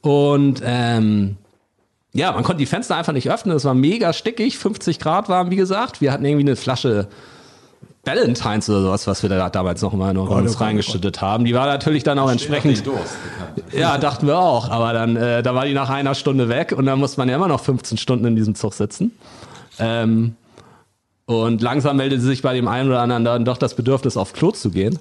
[0.00, 1.36] Und ähm,
[2.14, 5.50] ja, man konnte die Fenster einfach nicht öffnen, es war mega stickig, 50 Grad warm,
[5.50, 6.00] wie gesagt.
[6.00, 7.08] Wir hatten irgendwie eine Flasche
[8.04, 11.44] Valentines oder sowas, was wir da damals noch mal noch uns reingeschüttet haben.
[11.44, 12.82] Die war natürlich dann auch entsprechend.
[13.72, 14.70] Ja, dachten wir auch.
[14.70, 17.36] Aber dann, äh, da war die nach einer Stunde weg und dann muss man ja
[17.36, 19.12] immer noch 15 Stunden in diesem Zug sitzen.
[19.78, 20.34] Ähm,
[21.26, 24.50] und langsam meldete sich bei dem einen oder anderen dann doch das Bedürfnis, auf Klo
[24.50, 24.98] zu gehen.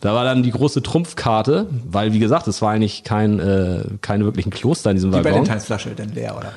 [0.00, 4.24] Da war dann die große Trumpfkarte, weil wie gesagt, es war eigentlich kein, äh, keine
[4.24, 5.32] wirklichen Kloster in diesem die Waggon.
[5.32, 6.52] Valentinsflasche denn leer, oder?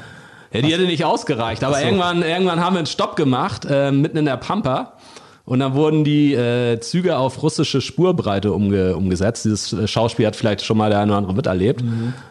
[0.54, 4.18] Ja, die hätte nicht ausgereicht, aber irgendwann, irgendwann haben wir einen Stopp gemacht, äh, mitten
[4.18, 4.94] in der Pampa.
[5.46, 9.46] Und dann wurden die äh, Züge auf russische Spurbreite umge umgesetzt.
[9.46, 11.84] Dieses äh, Schauspiel hat vielleicht schon mal der eine oder andere miterlebt.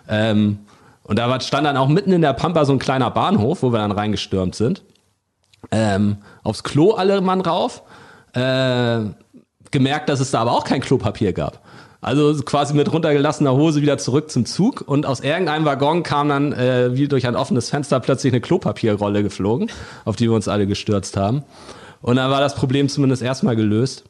[0.09, 0.59] Ähm,
[1.03, 3.79] und da stand dann auch mitten in der Pampa so ein kleiner Bahnhof, wo wir
[3.79, 4.85] dann reingestürmt sind.
[5.71, 7.83] Ähm, aufs Klo alle Mann rauf.
[8.33, 9.07] Äh,
[9.71, 11.61] gemerkt, dass es da aber auch kein Klopapier gab.
[12.01, 16.53] Also quasi mit runtergelassener Hose wieder zurück zum Zug und aus irgendeinem Waggon kam dann
[16.53, 19.71] äh, wie durch ein offenes Fenster plötzlich eine Klopapierrolle geflogen,
[20.07, 21.45] auf die wir uns alle gestürzt haben.
[22.03, 24.05] Und dann war das Problem zumindest erstmal gelöst.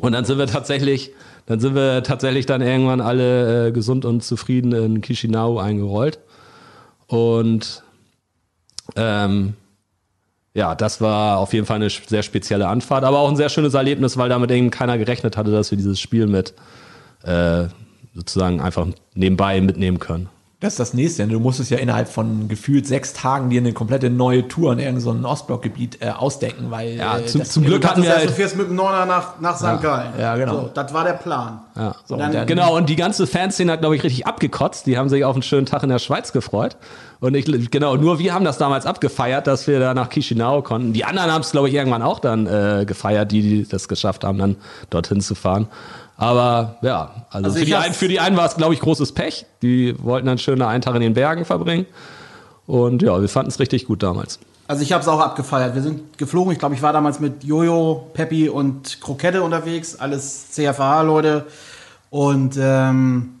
[0.00, 1.12] Und dann sind wir tatsächlich,
[1.46, 6.18] dann sind wir tatsächlich dann irgendwann alle äh, gesund und zufrieden in Chisinau eingerollt.
[7.06, 7.82] Und
[8.96, 9.54] ähm,
[10.54, 13.74] ja, das war auf jeden Fall eine sehr spezielle Anfahrt, aber auch ein sehr schönes
[13.74, 16.54] Erlebnis, weil damit eben keiner gerechnet hatte, dass wir dieses Spiel mit
[17.22, 17.64] äh,
[18.14, 20.28] sozusagen einfach nebenbei mitnehmen können.
[20.62, 21.26] Das ist das nächste.
[21.26, 25.22] Du musstest ja innerhalb von gefühlt sechs Tagen dir eine komplette neue Tour in irgendein
[25.22, 28.32] so Ostblockgebiet äh, ausdenken, weil Ja, äh, zum, das- zum Glück hatten wir halt, du
[28.32, 29.82] fährst mit dem Neuner nach, nach St.
[29.82, 30.12] Gallen.
[30.18, 30.52] ja, genau.
[30.54, 31.60] So, das war der Plan.
[31.76, 31.94] Ja.
[32.06, 34.86] So, Und und dann- dann, Genau, und die ganze Fanszene hat, glaube ich, richtig abgekotzt.
[34.86, 36.76] Die haben sich auf einen schönen Tag in der Schweiz gefreut.
[37.20, 40.92] Und ich, genau, nur wir haben das damals abgefeiert, dass wir da nach Chisinau konnten.
[40.92, 44.24] Die anderen haben es, glaube ich, irgendwann auch dann äh, gefeiert, die, die das geschafft
[44.24, 44.56] haben, dann
[44.90, 45.68] dorthin zu fahren.
[46.22, 49.10] Aber ja, also, Also für, die einen, für die einen war es, glaube ich, großes
[49.10, 49.44] Pech.
[49.60, 51.84] Die wollten dann schön einen Tag in den Bergen verbringen.
[52.68, 54.38] Und ja, wir fanden es richtig gut damals.
[54.68, 55.74] Also ich habe es auch abgefeiert.
[55.74, 56.52] Wir sind geflogen.
[56.52, 59.96] Ich glaube, ich war damals mit Jojo, Peppi und Krokette unterwegs.
[59.96, 61.46] Alles CFA-Leute.
[62.10, 63.40] Und ähm,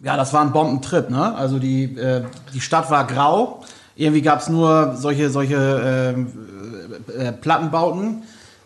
[0.00, 1.10] ja, das war ein Bombentrip.
[1.10, 1.34] Ne?
[1.34, 2.22] Also die, äh,
[2.54, 3.62] die Stadt war grau.
[3.96, 6.32] Irgendwie gab es nur solche, solche ähm,
[7.18, 8.22] äh, Plattenbauten.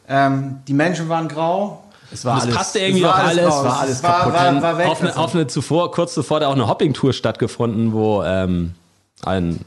[0.09, 1.82] Ähm, die Menschen waren grau.
[2.13, 3.65] Es war Das alles, passte irgendwie es war auch alles alles.
[3.65, 4.63] war alles war, kaputt.
[4.63, 8.23] war, war auf, eine, auf eine zuvor, kurz zuvor da auch eine Hopping-Tour stattgefunden, wo
[8.23, 8.75] ähm,
[9.25, 9.61] ein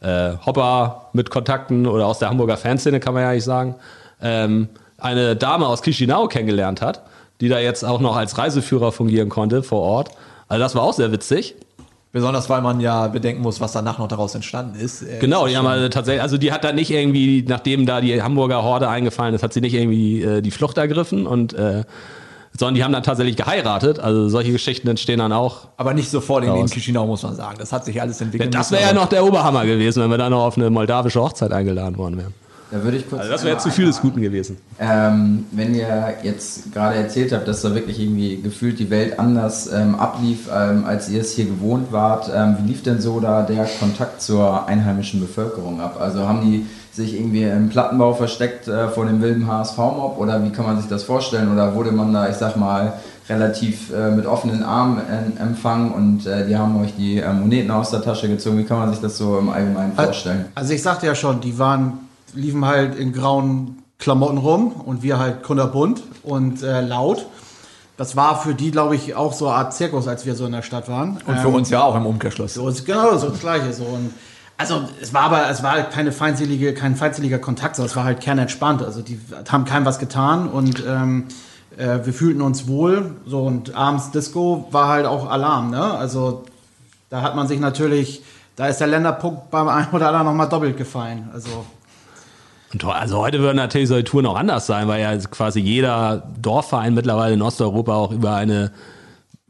[0.00, 3.74] äh, Hopper mit Kontakten oder aus der Hamburger Fanszene, kann man ja nicht sagen,
[4.20, 7.02] ähm, eine Dame aus Chisinau kennengelernt hat,
[7.40, 10.10] die da jetzt auch noch als Reiseführer fungieren konnte vor Ort.
[10.48, 11.54] Also das war auch sehr witzig.
[12.18, 15.02] Besonders weil man ja bedenken muss, was danach noch daraus entstanden ist.
[15.02, 18.20] Äh, Genau, die haben also tatsächlich, also die hat dann nicht irgendwie, nachdem da die
[18.22, 21.84] Hamburger Horde eingefallen ist, hat sie nicht irgendwie äh, die Flucht ergriffen und äh,
[22.58, 24.00] sondern die haben dann tatsächlich geheiratet.
[24.00, 26.66] Also solche Geschichten entstehen dann auch aber nicht sofort in, in.
[26.66, 27.56] Chisinau, muss man sagen.
[27.58, 28.52] Das hat sich alles entwickelt.
[28.52, 31.52] Das wäre ja noch der Oberhammer gewesen, wenn wir dann noch auf eine moldawische Hochzeit
[31.52, 32.34] eingeladen worden wären.
[32.70, 33.22] Da würde ich kurz.
[33.22, 34.58] Also das wäre zu viel des Guten gewesen.
[34.78, 39.72] Ähm, wenn ihr jetzt gerade erzählt habt, dass da wirklich irgendwie gefühlt die Welt anders
[39.72, 43.42] ähm, ablief, ähm, als ihr es hier gewohnt wart, ähm, wie lief denn so da
[43.42, 45.98] der Kontakt zur einheimischen Bevölkerung ab?
[46.00, 50.50] Also haben die sich irgendwie im Plattenbau versteckt äh, vor dem wilden HSV-Mob oder wie
[50.50, 51.50] kann man sich das vorstellen?
[51.52, 52.94] Oder wurde man da, ich sag mal,
[53.28, 57.70] relativ äh, mit offenen Armen äh, empfangen und äh, die haben euch die äh, Moneten
[57.70, 58.58] aus der Tasche gezogen?
[58.58, 60.46] Wie kann man sich das so im Allgemeinen vorstellen?
[60.54, 65.18] Also ich sagte ja schon, die waren, liefen halt in grauen Klamotten rum und wir
[65.18, 67.26] halt kunterbunt und äh, laut.
[67.96, 70.52] Das war für die, glaube ich, auch so eine Art Zirkus, als wir so in
[70.52, 71.18] der Stadt waren.
[71.26, 72.54] Und für Ähm, uns ja auch im Umkehrschluss.
[72.54, 73.72] So, ist genau so das Gleiche.
[73.72, 73.84] So.
[73.84, 74.12] Und
[74.56, 78.04] also es war aber, es war halt keine feindselige, kein feindseliger Kontakt, sondern es war
[78.04, 78.82] halt kernentspannt.
[78.82, 81.24] Also die haben keinem was getan und ähm,
[81.76, 83.16] äh, wir fühlten uns wohl.
[83.26, 85.70] So und abends Disco war halt auch Alarm.
[85.70, 85.82] Ne?
[85.82, 86.44] Also
[87.10, 88.22] da hat man sich natürlich,
[88.54, 91.30] da ist der Länderpunkt beim einen oder anderen nochmal doppelt gefallen.
[91.32, 91.64] Also
[92.72, 96.94] Und also heute würden natürlich solche Touren auch anders sein, weil ja quasi jeder Dorfverein
[96.94, 98.72] mittlerweile in Osteuropa auch über eine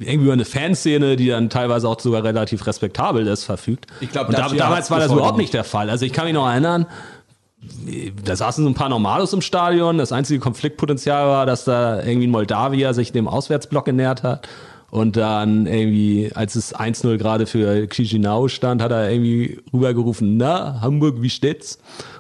[0.01, 3.89] irgendwie über eine Fanszene, die dann teilweise auch sogar relativ respektabel ist, verfügt.
[4.01, 5.47] Ich glaub, Und da, damals war das überhaupt nicht.
[5.47, 5.91] nicht der Fall.
[5.91, 6.87] Also ich kann mich noch erinnern,
[8.25, 9.99] da saßen so ein paar Normalos im Stadion.
[9.99, 14.49] Das einzige Konfliktpotenzial war, dass da irgendwie ein Moldawier sich dem Auswärtsblock genähert hat.
[14.91, 20.81] Und dann irgendwie, als es 1-0 gerade für Chisinau stand, hat er irgendwie rübergerufen, na,
[20.81, 21.79] Hamburg, wie steht's?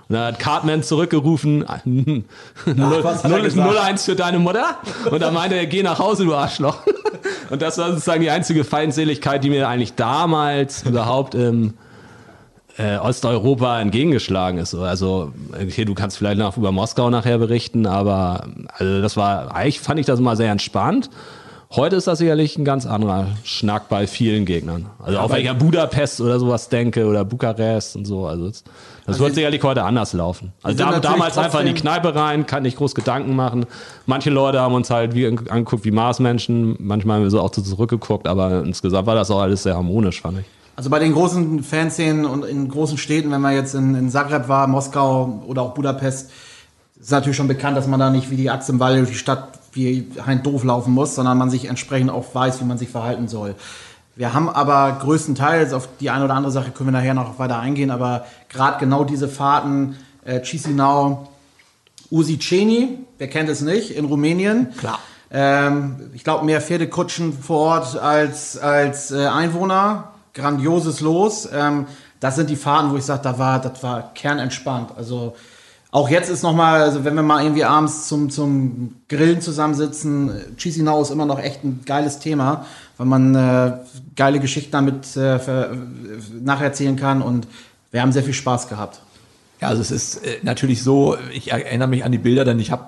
[0.08, 4.78] Und dann hat Cartman zurückgerufen, 0-1 für deine Mutter.
[5.10, 6.78] Und dann meinte er, geh nach Hause, du Arschloch.
[7.50, 11.74] Und das war sozusagen die einzige Feindseligkeit, die mir eigentlich damals überhaupt im
[12.78, 14.74] äh, Osteuropa entgegengeschlagen ist.
[14.74, 18.46] Also, okay, du kannst vielleicht noch über Moskau nachher berichten, aber
[18.78, 21.10] also das war, eigentlich fand ich das immer sehr entspannt.
[21.70, 24.86] Heute ist das sicherlich ein ganz anderer Schnack bei vielen Gegnern.
[25.00, 28.26] Also auch wenn ich an Budapest oder sowas denke oder Bukarest und so.
[28.26, 28.50] Also
[29.08, 30.52] das, das wird sicherlich heute anders laufen.
[30.62, 33.64] Also da, damals einfach in die Kneipe rein, kann nicht groß Gedanken machen.
[34.04, 36.76] Manche Leute haben uns halt wie angeguckt wie Marsmenschen.
[36.78, 40.40] Manchmal haben wir so auch zurückgeguckt, aber insgesamt war das auch alles sehr harmonisch, fand
[40.40, 40.46] ich.
[40.76, 44.46] Also bei den großen Fanszenen und in großen Städten, wenn man jetzt in, in Zagreb
[44.46, 46.30] war, Moskau oder auch Budapest,
[47.00, 49.16] ist natürlich schon bekannt, dass man da nicht wie die Axt im Wald durch die
[49.16, 52.90] Stadt wie Hein doof laufen muss, sondern man sich entsprechend auch weiß, wie man sich
[52.90, 53.54] verhalten soll.
[54.18, 57.60] Wir haben aber größtenteils, auf die eine oder andere Sache können wir nachher noch weiter
[57.60, 61.28] eingehen, aber gerade genau diese Fahrten, äh, Chisinau,
[62.10, 64.74] Usiceni, wer kennt es nicht, in Rumänien.
[64.76, 64.98] Klar.
[65.30, 70.08] Ähm, ich glaube, mehr Pferdekutschen vor Ort als, als äh, Einwohner.
[70.34, 71.48] Grandioses Los.
[71.52, 71.86] Ähm,
[72.18, 74.90] das sind die Fahrten, wo ich sage, da war, das war kernentspannt.
[74.96, 75.36] Also
[75.92, 80.56] auch jetzt ist nochmal, also wenn wir mal irgendwie abends zum, zum Grillen zusammensitzen, äh,
[80.56, 82.66] Chisinau ist immer noch echt ein geiles Thema,
[82.98, 83.72] weil man äh,
[84.16, 85.38] geile Geschichten damit äh,
[86.40, 87.46] nacherzählen kann und
[87.90, 89.00] wir haben sehr viel Spaß gehabt.
[89.60, 92.70] Ja, also es ist äh, natürlich so, ich erinnere mich an die Bilder, denn ich
[92.70, 92.86] habe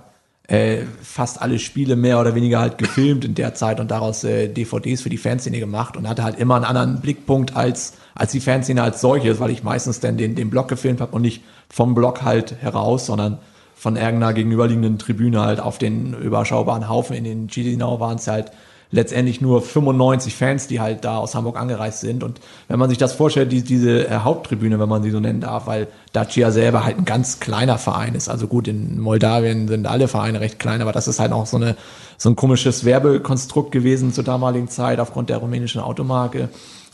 [0.48, 4.48] äh, fast alle Spiele mehr oder weniger halt gefilmt in der Zeit und daraus äh,
[4.48, 8.40] DVDs für die Fanszene gemacht und hatte halt immer einen anderen Blickpunkt als, als die
[8.40, 11.94] Fanszene als solches, weil ich meistens dann den, den Block gefilmt habe und nicht vom
[11.94, 13.38] Block halt heraus, sondern
[13.76, 17.16] von irgendeiner gegenüberliegenden Tribüne halt auf den überschaubaren Haufen.
[17.16, 18.50] In den Chisinau waren es halt
[18.92, 22.24] letztendlich nur 95 Fans, die halt da aus Hamburg angereist sind.
[22.24, 25.40] Und wenn man sich das vorstellt, die, diese äh, Haupttribüne, wenn man sie so nennen
[25.40, 28.28] darf, weil Dacia selber halt ein ganz kleiner Verein ist.
[28.28, 31.56] Also gut, in Moldawien sind alle Vereine recht klein, aber das ist halt auch so,
[31.56, 31.76] eine,
[32.18, 36.48] so ein komisches Werbekonstrukt gewesen zur damaligen Zeit aufgrund der rumänischen Automarke.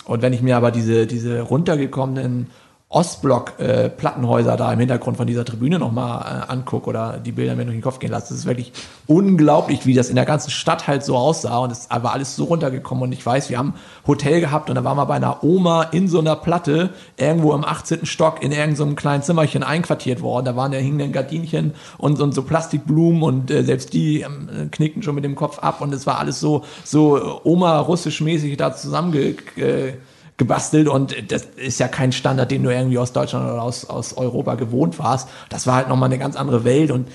[0.05, 2.49] Und wenn ich mir aber diese, diese runtergekommenen
[2.97, 7.77] Ostblock-Plattenhäuser da im Hintergrund von dieser Tribüne nochmal äh, angucke oder die Bilder mir durch
[7.77, 8.29] den Kopf gehen lasse.
[8.31, 8.73] Das ist wirklich
[9.07, 12.45] unglaublich, wie das in der ganzen Stadt halt so aussah und es war alles so
[12.45, 13.75] runtergekommen und ich weiß, wir haben
[14.07, 17.67] Hotel gehabt und da waren wir bei einer Oma in so einer Platte irgendwo im
[17.67, 18.07] 18.
[18.07, 20.47] Stock in irgendeinem so kleinen Zimmerchen einquartiert worden.
[20.47, 24.71] Da waren da hingen dann Gardinchen und, und so Plastikblumen und äh, selbst die ähm,
[24.71, 29.35] knickten schon mit dem Kopf ab und es war alles so, so Oma-russisch-mäßig da zusammenge...
[30.39, 34.17] Gebastelt und das ist ja kein Standard, den du irgendwie aus Deutschland oder aus, aus
[34.19, 35.29] Europa gewohnt warst.
[35.49, 37.09] Das war halt nochmal eine ganz andere Welt und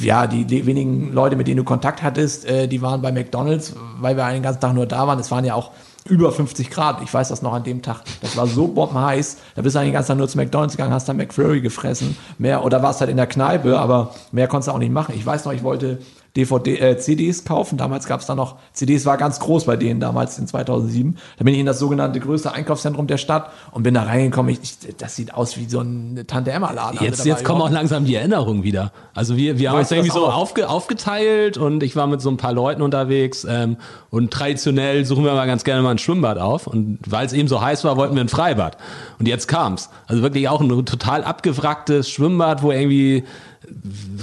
[0.00, 3.74] ja, die, die wenigen Leute, mit denen du Kontakt hattest, äh, die waren bei McDonalds,
[4.00, 5.18] weil wir einen ganzen Tag nur da waren.
[5.18, 5.72] Es waren ja auch
[6.08, 7.02] über 50 Grad.
[7.02, 8.02] Ich weiß das noch an dem Tag.
[8.22, 9.36] Das war so bombenheiß.
[9.54, 12.16] Da bist du eigentlich den ganzen Tag nur zu McDonalds gegangen, hast dann McFlurry gefressen.
[12.38, 15.14] Mehr, oder warst halt in der Kneipe, aber mehr konntest du auch nicht machen.
[15.16, 15.98] Ich weiß noch, ich wollte
[16.36, 17.76] DVD, äh, CDs kaufen.
[17.76, 21.18] Damals gab es da noch, CDs war ganz groß bei denen damals in 2007.
[21.38, 24.50] Da bin ich in das sogenannte größte Einkaufszentrum der Stadt und bin da reingekommen.
[24.52, 27.00] Ich, ich, das sieht aus wie so ein Tante-Emma-Laden.
[27.02, 28.92] Jetzt, Also jetzt kommen auch langsam die Erinnerungen wieder.
[29.14, 32.38] Also wir, wir haben uns irgendwie so aufge, aufgeteilt und ich war mit so ein
[32.38, 33.76] paar Leuten unterwegs ähm,
[34.08, 37.48] und traditionell suchen wir mal ganz gerne mal ein Schwimmbad auf und weil es eben
[37.48, 38.78] so heiß war, wollten wir ein Freibad
[39.18, 39.90] und jetzt kam's.
[40.06, 43.24] Also wirklich auch ein total abgewracktes Schwimmbad, wo irgendwie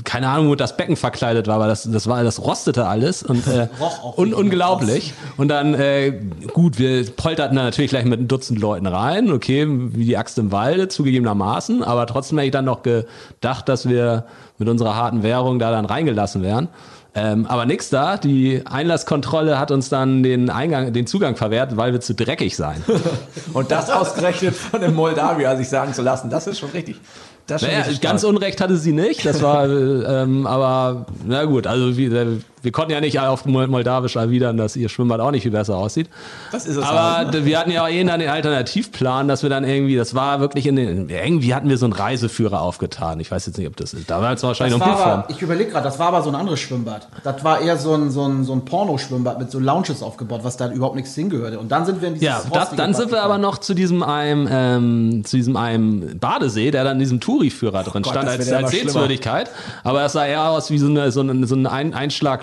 [0.03, 3.45] keine Ahnung, wo das Becken verkleidet war, aber das, das war, das rostete alles und
[3.47, 5.13] äh, Roch auch un, unglaublich.
[5.37, 6.19] Und dann, äh,
[6.53, 10.37] gut, wir polterten da natürlich gleich mit ein Dutzend Leuten rein, okay, wie die Axt
[10.37, 14.25] im Walde, zugegebenermaßen, aber trotzdem hätte ich dann noch gedacht, dass wir
[14.57, 16.69] mit unserer harten Währung da dann reingelassen wären.
[17.15, 21.91] Ähm, aber nix da, die Einlasskontrolle hat uns dann den Eingang, den Zugang verwehrt, weil
[21.91, 22.83] wir zu dreckig seien.
[23.53, 27.01] Und das ausgerechnet von dem Moldawier sich sagen zu lassen, das ist schon richtig.
[27.49, 28.23] Das Naja, ganz.
[28.23, 29.69] Unrecht hatte sie nicht, das war, äh,
[30.23, 34.75] ähm, aber na gut, also wir, wir konnten ja nicht auf Mol- Moldawisch erwidern, dass
[34.75, 36.09] ihr Schwimmbad auch nicht viel besser aussieht.
[36.51, 37.45] Das ist es Aber halt, ne?
[37.45, 40.65] wir hatten ja auch eh dann den Alternativplan, dass wir dann irgendwie, das war wirklich
[40.67, 43.19] in den, irgendwie hatten wir so einen Reiseführer aufgetan.
[43.19, 44.09] Ich weiß jetzt nicht, ob das ist.
[44.09, 45.23] Da war jetzt wahrscheinlich Das noch Buchform.
[45.29, 47.07] ich überlege gerade, das war aber so ein anderes Schwimmbad.
[47.23, 50.57] Das war eher so ein, so ein, so ein Porno-Schwimmbad mit so Lounges aufgebaut, was
[50.57, 51.59] da überhaupt nichts hingehörte.
[51.59, 54.03] Und dann sind wir in dieses Ja, das, dann sind wir aber noch zu diesem
[54.03, 58.39] einem, ähm, zu diesem einem Badesee, der dann in diesem Touri-Führer drin Gott, stand das
[58.39, 58.71] als, als.
[58.71, 59.49] Sehenswürdigkeit.
[59.83, 61.93] Aber es sah eher aus wie so, eine, so, ein, so ein Ein-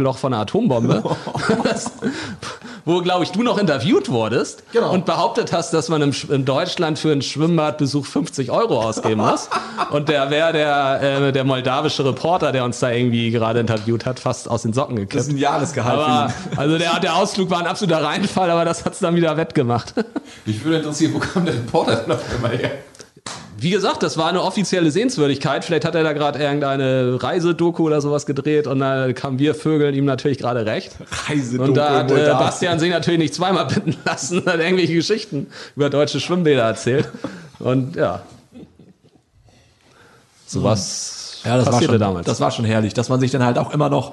[0.06, 1.02] Einschlagloch von einer Atombombe.
[1.64, 1.90] das,
[2.84, 4.92] wo, glaube ich, du noch interviewt wurdest Genau.
[4.92, 9.48] und behauptet hast, dass man im, in Deutschland für einen Schwimmbadbesuch 50 Euro ausgeben muss.
[9.90, 14.20] und der wäre der, äh, der moldawische Reporter, der uns da irgendwie gerade interviewt hat,
[14.20, 15.14] fast aus den Socken gekippt.
[15.16, 18.84] Das ist ein Jahresgehalt aber, also der, der Ausflug war ein absoluter Reinfall, aber das
[18.84, 19.94] hat's dann wieder wettgemacht.
[20.44, 22.70] Mich würde interessieren, wo kam der Reporter denn auf einmal her?
[23.66, 25.64] Wie gesagt, das war eine offizielle Sehenswürdigkeit.
[25.64, 29.92] Vielleicht hat er da gerade irgendeine Reisedoku oder sowas gedreht und da kamen wir Vögeln
[29.92, 30.92] ihm natürlich gerade recht.
[31.28, 32.28] Reisedoku Und da hat äh.
[32.28, 37.08] Bastian sich natürlich nicht zweimal bitten lassen und hat irgendwelche Geschichten über deutsche Schwimmbäder erzählt.
[37.58, 38.22] Und ja.
[40.46, 42.24] Sowas Ja, das war, passierte schon, damals.
[42.24, 44.12] das war schon herrlich, dass man sich dann halt auch immer noch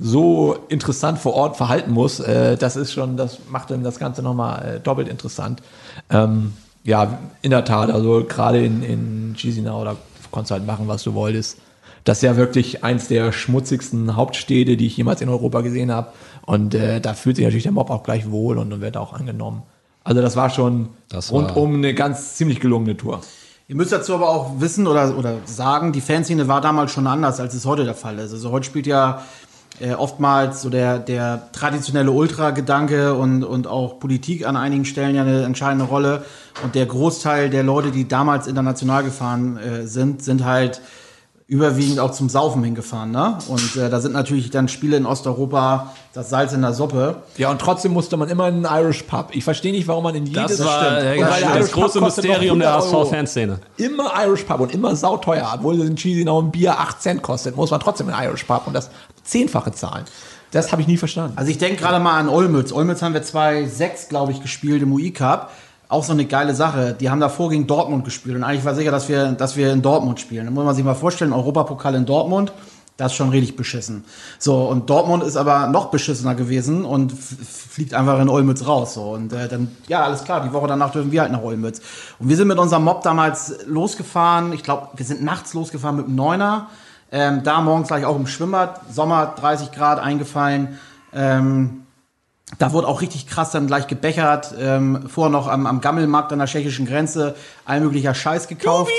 [0.00, 2.20] so interessant vor Ort verhalten muss.
[2.20, 5.60] Äh, das ist schon, das macht dann das Ganze nochmal äh, doppelt interessant.
[6.08, 9.96] Ähm, ja, in der Tat, also gerade in, in Chisinau, da
[10.30, 11.58] konntest du halt machen, was du wolltest.
[12.04, 16.08] Das ist ja wirklich eins der schmutzigsten Hauptstädte, die ich jemals in Europa gesehen habe.
[16.44, 19.14] Und äh, da fühlt sich natürlich der Mob auch gleich wohl und, und wird auch
[19.14, 19.62] angenommen.
[20.04, 23.20] Also das war schon Das war- rundum eine ganz ziemlich gelungene Tour.
[23.66, 27.40] Ihr müsst dazu aber auch wissen oder, oder sagen, die Fanszene war damals schon anders,
[27.40, 28.32] als es heute der Fall ist.
[28.34, 29.22] Also heute spielt ja
[29.80, 35.22] äh, oftmals so der, der traditionelle Ultra-Gedanke und, und auch Politik an einigen Stellen ja
[35.22, 36.24] eine entscheidende Rolle.
[36.62, 40.80] Und der Großteil der Leute, die damals international gefahren äh, sind, sind halt
[41.46, 43.10] überwiegend auch zum Saufen hingefahren.
[43.10, 43.36] Ne?
[43.48, 47.16] Und äh, da sind natürlich dann Spiele in Osteuropa das Salz in der Suppe.
[47.36, 49.28] Ja, und trotzdem musste man immer in einen Irish Pub.
[49.32, 51.02] Ich verstehe nicht, warum man in jedes das war stimmt.
[51.02, 53.04] der das Irish Pub große noch Mysterium der 100 Euro.
[53.04, 53.58] HSV-Fanszene.
[53.76, 55.50] Immer Irish Pub und immer sauteuer.
[55.54, 58.72] Obwohl in Chisinau ein Bier 8 Cent kostet, muss man trotzdem in Irish Pub und
[58.72, 58.90] das
[59.22, 60.04] zehnfache zahlen.
[60.50, 61.32] Das habe ich nie verstanden.
[61.36, 62.72] Also ich denke gerade mal an Olmütz.
[62.72, 65.50] Olmütz haben wir 2-6, glaube ich, gespielt im UI Cup.
[65.94, 66.96] Auch so eine geile Sache.
[66.98, 68.34] Die haben davor gegen Dortmund gespielt.
[68.34, 70.44] Und eigentlich war sicher, dass wir, dass wir in Dortmund spielen.
[70.44, 72.52] Da muss man sich mal vorstellen, Europapokal in Dortmund,
[72.96, 74.04] das ist schon richtig beschissen.
[74.40, 78.94] So, und Dortmund ist aber noch beschissener gewesen und fliegt einfach in Olmütz raus.
[78.94, 79.12] So.
[79.12, 81.80] Und äh, dann, ja, alles klar, die Woche danach dürfen wir halt nach Olmütz.
[82.18, 84.52] Und wir sind mit unserem Mob damals losgefahren.
[84.52, 86.70] Ich glaube, wir sind nachts losgefahren mit dem Neuner.
[87.12, 90.76] Ähm, da morgens gleich auch im Schwimmbad, Sommer 30 Grad eingefallen.
[91.12, 91.83] Ähm,
[92.58, 94.54] da wurde auch richtig krass dann gleich gebechert.
[94.58, 98.92] Ähm, vorher noch am, am Gammelmarkt an der tschechischen Grenze all möglicher Scheiß gekauft.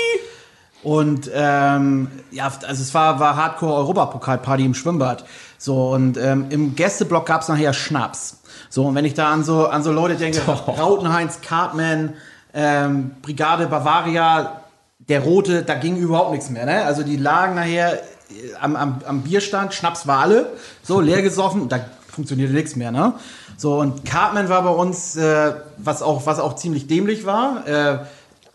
[0.82, 5.24] Und ähm, ja, also es war, war Hardcore-Europapokalparty im Schwimmbad.
[5.58, 8.40] So, und ähm, im Gästeblock gab's nachher Schnaps.
[8.68, 12.14] So, und wenn ich da an so, an so Leute denke, Rautenheinz, Cartman,
[12.54, 14.60] ähm, Brigade Bavaria,
[15.08, 16.66] der Rote, da ging überhaupt nichts mehr.
[16.66, 16.84] Ne?
[16.84, 21.68] Also die lagen nachher äh, am, am, am Bierstand, Schnaps war alle, so leer gesoffen,
[21.68, 22.90] da funktionierte nichts mehr.
[22.90, 23.14] Ne?
[23.56, 27.66] So, und Cartman war bei uns, äh, was, auch, was auch ziemlich dämlich war.
[27.66, 27.98] Äh,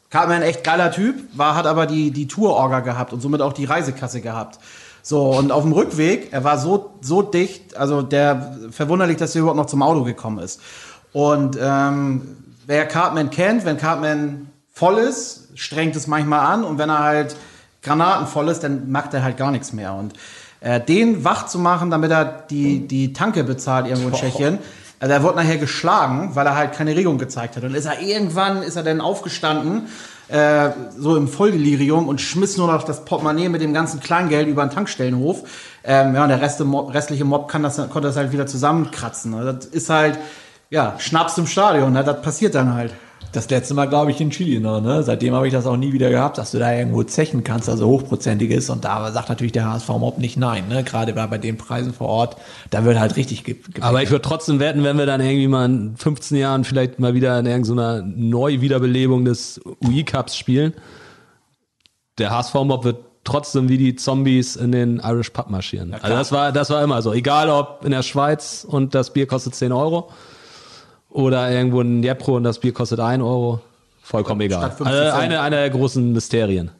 [0.10, 3.66] Cartman echt geiler Typ, war, hat aber die, die Tour-Orga gehabt und somit auch die
[3.66, 4.60] Reisekasse gehabt.
[5.04, 9.42] So, und auf dem Rückweg, er war so, so dicht, also der verwunderlich, dass er
[9.42, 10.62] überhaupt noch zum Auto gekommen ist.
[11.14, 12.38] Und ähm,
[12.68, 17.36] wer Cartman kennt, wenn Cartman voll ist, strengt es manchmal an und wenn er halt
[17.82, 19.94] granatenvoll ist, dann macht er halt gar nichts mehr.
[19.94, 20.14] Und
[20.60, 24.60] äh, den wach zu machen, damit er die, die Tanke bezahlt irgendwo in Tschechien,
[25.02, 27.64] also er wurde nachher geschlagen, weil er halt keine Regung gezeigt hat.
[27.64, 29.88] Und ist er irgendwann, ist er dann aufgestanden,
[30.28, 34.64] äh, so im Volldelirium und schmiss nur noch das Portemonnaie mit dem ganzen Kleingeld über
[34.64, 35.42] den Tankstellenhof.
[35.84, 39.34] Ähm, ja, und der Rest, restliche Mob kann das, konnte das halt wieder zusammenkratzen.
[39.34, 40.20] Also das ist halt,
[40.70, 42.04] ja, Schnaps im Stadion, ne?
[42.04, 42.94] das passiert dann halt.
[43.32, 45.04] Das letzte Mal, glaube ich, in Chile noch, ne?
[45.04, 47.88] Seitdem habe ich das auch nie wieder gehabt, dass du da irgendwo zechen kannst, also
[47.88, 48.70] hochprozentig ist.
[48.70, 50.84] Und da sagt natürlich der HSV Mob nicht nein, ne?
[50.84, 52.38] Gerade bei, bei den Preisen vor Ort,
[52.70, 55.66] da wird halt richtig ge Aber ich würde trotzdem wetten, wenn wir dann irgendwie mal
[55.66, 60.74] in 15 Jahren vielleicht mal wieder in irgendeiner Neuwiederbelebung des UI Cups spielen,
[62.18, 65.94] der HSV Mob wird trotzdem wie die Zombies in den Irish Pub marschieren.
[65.94, 67.14] Also das war, das war immer so.
[67.14, 70.10] Egal ob in der Schweiz und das Bier kostet 10 Euro
[71.12, 73.62] oder irgendwo in Jepro und das Bier kostet 1 Euro.
[74.02, 74.72] Vollkommen egal.
[74.80, 76.72] Also eine, eine der großen Mysterien.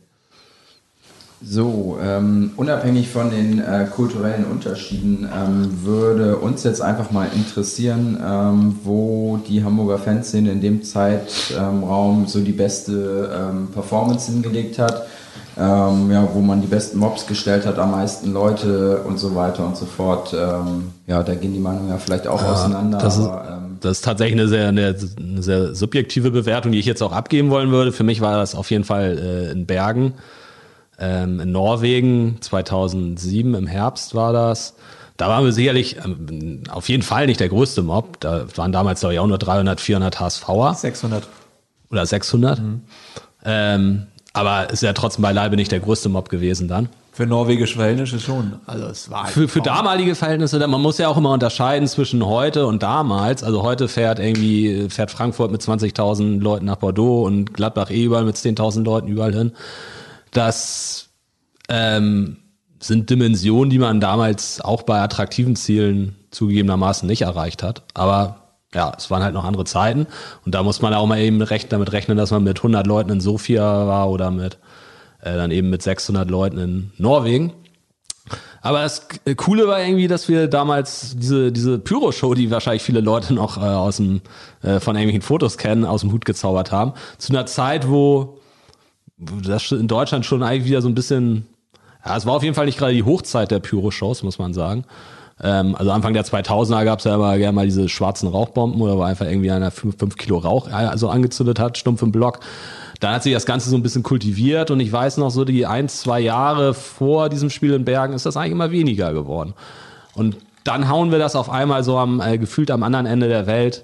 [1.44, 8.20] So, ähm, unabhängig von den äh, kulturellen Unterschieden ähm, würde uns jetzt einfach mal interessieren,
[8.24, 15.08] ähm, wo die Hamburger Fanszene in dem Zeitraum so die beste ähm, Performance hingelegt hat,
[15.58, 19.66] ähm, ja, wo man die besten Mobs gestellt hat, am meisten Leute und so weiter
[19.66, 20.34] und so fort.
[20.34, 22.98] Ähm, ja, da gehen die Meinungen ja vielleicht auch Ja, auseinander.
[23.00, 26.80] das ist- aber, ähm, Das ist tatsächlich eine sehr, eine, eine sehr subjektive Bewertung, die
[26.80, 27.92] ich jetzt auch abgeben wollen würde.
[27.92, 30.14] Für mich war das auf jeden Fall äh, in Bergen,
[31.00, 34.76] ähm, in Norwegen, 2007 im Herbst war das.
[35.18, 38.20] Da waren wir sicherlich ähm, auf jeden Fall nicht der größte Mob.
[38.20, 41.28] Da waren damals, glaube ich, auch nur 300, 400 HSVer 600.
[41.92, 42.62] oder 600.
[43.44, 46.90] Ähm, aber ist ja trotzdem beileibe nicht der größte Mob gewesen dann.
[47.14, 48.54] Für norwegische Verhältnisse schon.
[48.66, 52.66] Also es war Für, für damalige Verhältnisse, man muss ja auch immer unterscheiden zwischen heute
[52.66, 53.44] und damals.
[53.44, 58.24] Also heute fährt irgendwie, fährt Frankfurt mit 20.000 Leuten nach Bordeaux und Gladbach eh überall
[58.24, 59.52] mit 10.000 Leuten überall hin.
[60.32, 61.10] Das
[61.68, 62.38] ähm,
[62.80, 67.84] sind Dimensionen, die man damals auch bei attraktiven Zielen zugegebenermaßen nicht erreicht hat.
[67.94, 68.41] Aber
[68.74, 70.08] ja, es waren halt noch andere Zeiten.
[70.46, 73.12] Und da muss man auch mal eben recht damit rechnen, dass man mit 100 Leuten
[73.12, 74.60] in Sofia war oder mit
[75.22, 77.54] äh, dann eben mit 600 Leuten in Norwegen.
[78.62, 79.08] Aber das
[79.38, 83.62] Coole war irgendwie, dass wir damals diese, diese Pyro-Show, die wahrscheinlich viele Leute noch äh,
[83.62, 84.22] aus dem,
[84.62, 86.94] äh, von irgendwelchen Fotos kennen, aus dem Hut gezaubert haben.
[87.18, 88.38] Zu einer Zeit, wo
[89.22, 91.46] wo das in Deutschland schon eigentlich wieder so ein bisschen,
[92.04, 94.84] ja, es war auf jeden Fall nicht gerade die Hochzeit der Pyro-Shows, muss man sagen.
[95.44, 98.98] Ähm, also Anfang der 2000er gab es ja immer gerne mal diese schwarzen Rauchbomben oder
[98.98, 102.40] wo einfach irgendwie einer 5 Kilo Rauch äh, also angezündet hat, stumpf im Block.
[103.00, 105.66] Dann hat sich das Ganze so ein bisschen kultiviert und ich weiß noch so die
[105.66, 109.56] ein, zwei Jahre vor diesem Spiel in Bergen ist das eigentlich immer weniger geworden.
[110.14, 113.48] Und dann hauen wir das auf einmal so am, äh, gefühlt am anderen Ende der
[113.48, 113.84] Welt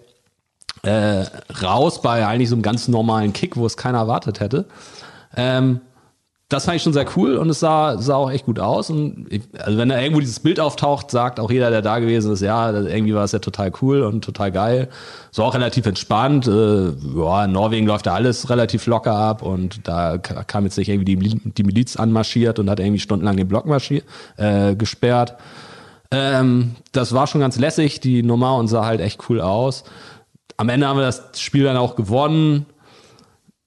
[0.83, 1.25] äh,
[1.63, 4.65] raus bei eigentlich so einem ganz normalen Kick, wo es keiner erwartet hätte.
[5.35, 5.81] Ähm,
[6.49, 8.89] das fand ich schon sehr cool und es sah, sah auch echt gut aus.
[8.89, 12.31] Und ich, also wenn da irgendwo dieses Bild auftaucht, sagt auch jeder, der da gewesen
[12.31, 14.87] ist, ja, irgendwie war es ja total cool und total geil.
[15.35, 16.47] War auch relativ entspannt.
[16.47, 20.77] Äh, ja, in Norwegen läuft da alles relativ locker ab und da ka- kam jetzt
[20.77, 23.65] nicht irgendwie die, die Miliz anmarschiert und hat irgendwie stundenlang den Block
[24.37, 25.35] äh, gesperrt.
[26.11, 29.83] Ähm, das war schon ganz lässig, die Nummer und sah halt echt cool aus.
[30.55, 32.65] Am Ende haben wir das Spiel dann auch gewonnen.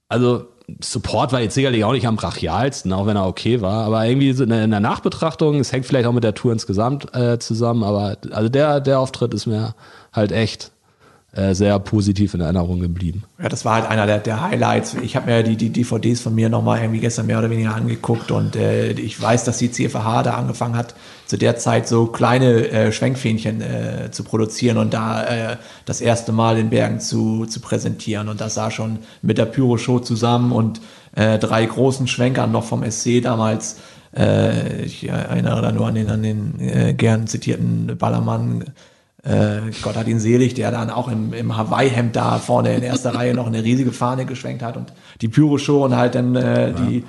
[0.09, 0.47] Also
[0.83, 3.85] Support war jetzt sicherlich auch nicht am brachialsten, auch wenn er okay war.
[3.85, 7.39] Aber irgendwie so in der Nachbetrachtung, es hängt vielleicht auch mit der Tour insgesamt äh,
[7.39, 9.75] zusammen, aber also der, der Auftritt ist mir
[10.13, 10.73] halt echt
[11.33, 13.23] sehr positiv in Erinnerung geblieben.
[13.41, 14.97] Ja, das war halt einer der, der Highlights.
[15.01, 18.33] Ich habe mir die, die DVDs von mir nochmal irgendwie gestern mehr oder weniger angeguckt
[18.33, 22.69] und äh, ich weiß, dass die CFH da angefangen hat, zu der Zeit so kleine
[22.71, 27.61] äh, Schwenkfähnchen äh, zu produzieren und da äh, das erste Mal in Bergen zu, zu
[27.61, 28.29] präsentieren.
[28.29, 30.81] Und das sah schon mit der Pyro-Show zusammen und
[31.15, 33.79] äh, drei großen Schwenkern noch vom SC damals.
[34.17, 38.65] Äh, ich erinnere da nur an den, an den äh, gern zitierten Ballermann
[39.23, 43.15] äh, Gott hat ihn selig, der dann auch im, im Hawaii-Hemd da vorne in erster
[43.15, 47.05] Reihe noch eine riesige Fahne geschwenkt hat und die Pyro-Show und halt dann äh, die,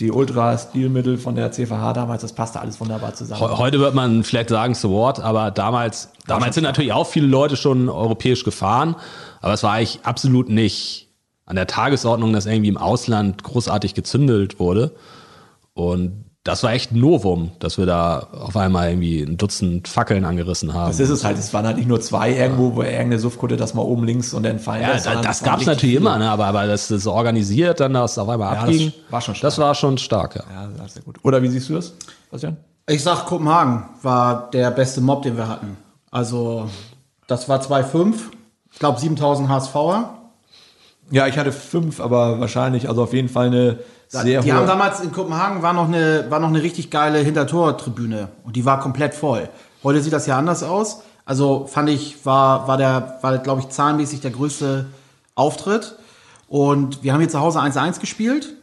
[0.00, 3.40] die Ultra-Stilmittel von der CVH damals, das passte alles wunderbar zusammen.
[3.40, 7.26] Heu- Heute wird man vielleicht sagen so what, aber damals, damals sind natürlich auch viele
[7.28, 8.96] Leute schon europäisch gefahren,
[9.40, 11.08] aber es war eigentlich absolut nicht
[11.46, 14.92] an der Tagesordnung, dass irgendwie im Ausland großartig gezündelt wurde.
[15.74, 20.24] Und das war echt ein Novum, dass wir da auf einmal irgendwie ein Dutzend Fackeln
[20.24, 20.88] angerissen haben.
[20.88, 23.74] Das ist es halt, es waren halt nicht nur zwei irgendwo, wo irgendeine Suffkutte das
[23.74, 25.94] mal oben links und dann fallen Ja, lässt, da, sondern das waren gab es natürlich
[25.94, 26.28] immer, ne?
[26.28, 28.92] aber, aber das ist organisiert, dann das auf einmal Ja, das abging.
[29.10, 29.48] war schon stark.
[29.48, 30.42] Das war schon stark, ja.
[30.52, 31.18] Ja, das ist sehr gut.
[31.22, 31.94] Oder wie siehst du das,
[32.30, 32.56] Bastian?
[32.88, 35.76] Ich sag, Kopenhagen war der beste Mob, den wir hatten.
[36.10, 36.68] Also,
[37.28, 38.14] das war 2,5.
[38.72, 40.14] Ich glaube, 7000 HSVer.
[41.12, 43.78] Ja, ich hatte fünf, aber wahrscheinlich, also auf jeden Fall eine
[44.20, 44.58] sehr die hohe.
[44.58, 48.64] haben damals in Kopenhagen war noch eine, war noch eine richtig geile Hintertortribüne und die
[48.64, 49.48] war komplett voll.
[49.82, 51.02] Heute sieht das ja anders aus.
[51.24, 54.86] Also fand ich, war, war der, war, glaube ich, zahlenmäßig der größte
[55.34, 55.96] Auftritt.
[56.48, 58.54] Und wir haben hier zu Hause 1-1 gespielt.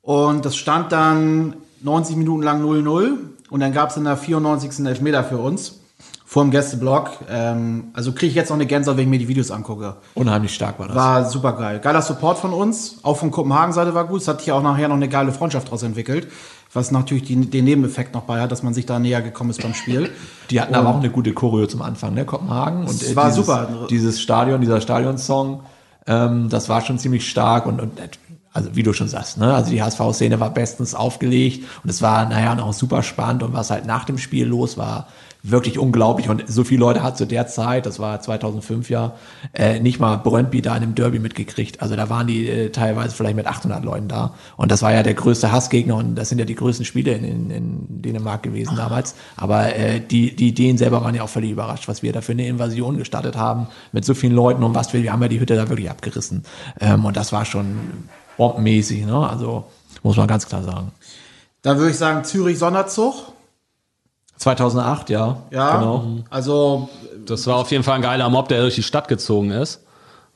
[0.00, 3.12] Und das stand dann 90 Minuten lang 0-0.
[3.50, 4.84] Und dann gab es in der 94.
[4.86, 5.81] Elfmeter für uns.
[6.32, 7.10] Vor dem Gästeblock.
[7.28, 9.96] Ähm, also kriege ich jetzt noch eine Gänsehaut, wenn ich mir die Videos angucke.
[10.14, 10.96] Unheimlich stark war das.
[10.96, 11.78] War super geil.
[11.78, 13.00] Geiler Support von uns.
[13.02, 14.22] Auch von Kopenhagen-Seite war gut.
[14.22, 16.28] Es hat hier auch nachher noch eine geile Freundschaft daraus entwickelt.
[16.72, 19.60] Was natürlich die, den Nebeneffekt noch bei hat, dass man sich da näher gekommen ist
[19.60, 20.08] beim Spiel.
[20.48, 22.24] Die hatten aber auch eine gute Choreo zum Anfang, ne?
[22.24, 22.86] Kopenhagen.
[22.86, 23.86] Und Es war dieses, super.
[23.90, 25.64] Dieses Stadion, dieser Stadionsong,
[26.06, 27.92] ähm, das war schon ziemlich stark und, und
[28.54, 29.52] also wie du schon sagst, ne?
[29.52, 33.70] Also die HSV-Szene war bestens aufgelegt und es war, naja, noch super spannend und was
[33.70, 35.08] halt nach dem Spiel los war,
[35.42, 36.28] wirklich unglaublich.
[36.28, 39.14] Und so viele Leute hat zu der Zeit, das war 2005 ja,
[39.52, 41.82] äh, nicht mal Brøndby da in einem Derby mitgekriegt.
[41.82, 44.34] Also da waren die äh, teilweise vielleicht mit 800 Leuten da.
[44.56, 47.24] Und das war ja der größte Hassgegner und das sind ja die größten Spiele in,
[47.24, 49.14] in, in Dänemark gewesen damals.
[49.36, 52.32] Aber äh, die, die Ideen selber waren ja auch völlig überrascht, was wir da für
[52.32, 55.40] eine Invasion gestartet haben mit so vielen Leuten und was wir, wir haben ja die
[55.40, 56.44] Hütte da wirklich abgerissen.
[56.80, 57.78] Ähm, und das war schon
[58.36, 59.28] bombenmäßig, ne?
[59.28, 59.64] Also
[60.02, 60.92] muss man ganz klar sagen.
[61.62, 63.32] Dann würde ich sagen, Zürich Sonderzug.
[64.36, 65.36] 2008, ja.
[65.50, 66.04] Ja, Genau.
[66.30, 66.88] also
[67.26, 69.80] Das war auf jeden Fall ein geiler Mob, der durch die Stadt gezogen ist.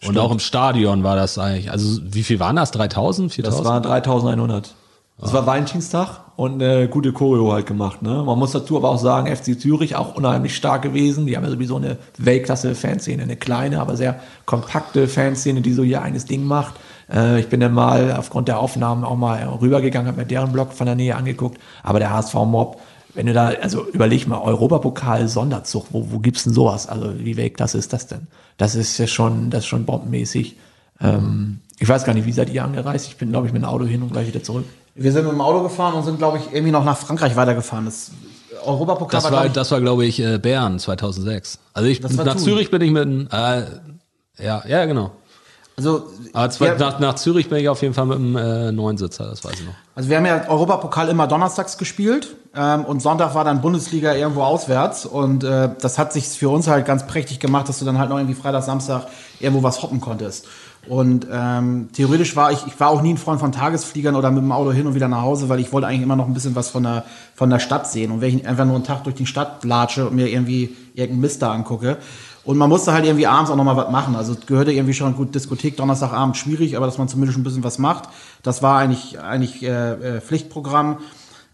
[0.07, 1.71] Und auch im Stadion war das eigentlich.
[1.71, 2.71] Also wie viel waren das?
[2.71, 3.33] 3000?
[3.33, 3.65] 4000?
[3.65, 4.75] Das war 3100.
[5.19, 8.03] Das war Valentinstag und eine gute Choreo halt gemacht.
[8.03, 8.23] Ne?
[8.23, 11.25] Man muss dazu aber auch sagen, FC Zürich auch unheimlich stark gewesen.
[11.27, 16.03] Die haben ja sowieso eine Weltklasse-Fanszene, eine kleine, aber sehr kompakte Fanszene, die so ihr
[16.03, 16.75] eigenes Ding macht.
[17.11, 20.75] Äh, ich bin dann mal aufgrund der Aufnahmen auch mal rübergegangen, habe mir deren Blog
[20.75, 21.59] von der Nähe angeguckt.
[21.83, 22.79] Aber der HSV-Mob,
[23.17, 26.87] wenn du da, also überleg mal, Europapokal-Sonderzug, wo, wo gibt's denn sowas?
[26.87, 28.27] Also wie Weltklasse ist das denn?
[28.59, 30.57] Das ist ja schon, das ist schon bombenmäßig.
[31.01, 33.09] Ähm, ich weiß gar nicht, wie seid ihr angereist?
[33.09, 34.65] Ich bin, glaube ich, mit dem Auto hin und gleich wieder zurück.
[34.95, 37.87] wir sind mit dem Auto gefahren und sind, glaube ich, irgendwie noch nach Frankreich weitergefahren.
[37.87, 38.11] Das
[38.65, 41.59] Europapokal Das war, glaub ich, das war, glaube ich, äh, Bern 2006.
[41.73, 42.37] Also ich war nach.
[42.37, 43.63] Zürich bin ich mit dem, äh,
[44.39, 45.13] ja, ja, genau.
[45.77, 48.73] Also, Aber zwei, wir, nach, nach Zürich bin ich auf jeden Fall mit dem äh,
[48.73, 49.75] Neunsitzer, das weiß ich noch.
[49.95, 54.43] also wir haben ja Europapokal immer donnerstags gespielt ähm, und Sonntag war dann Bundesliga irgendwo
[54.43, 57.99] auswärts und äh, das hat sich für uns halt ganz prächtig gemacht, dass du dann
[57.99, 59.07] halt noch irgendwie Freitag, Samstag
[59.39, 60.47] irgendwo was hoppen konntest.
[60.89, 64.43] Und ähm, theoretisch war ich, ich war auch nie ein Freund von Tagesfliegern oder mit
[64.43, 66.55] dem Auto hin und wieder nach Hause, weil ich wollte eigentlich immer noch ein bisschen
[66.55, 67.05] was von der,
[67.35, 68.13] von der Stadt sehen.
[68.13, 71.21] Und wenn ich einfach nur einen Tag durch die Stadt latsche und mir irgendwie irgendeinen
[71.21, 71.99] Mist da angucke.
[72.47, 74.15] Und man musste halt irgendwie abends auch noch mal was machen.
[74.15, 77.65] Also es gehörte irgendwie schon gut Diskothek, Donnerstagabend schwierig, aber dass man zumindest ein bisschen
[77.65, 78.09] was macht,
[78.45, 80.99] das war eigentlich, eigentlich äh, äh, Pflichtprogramm.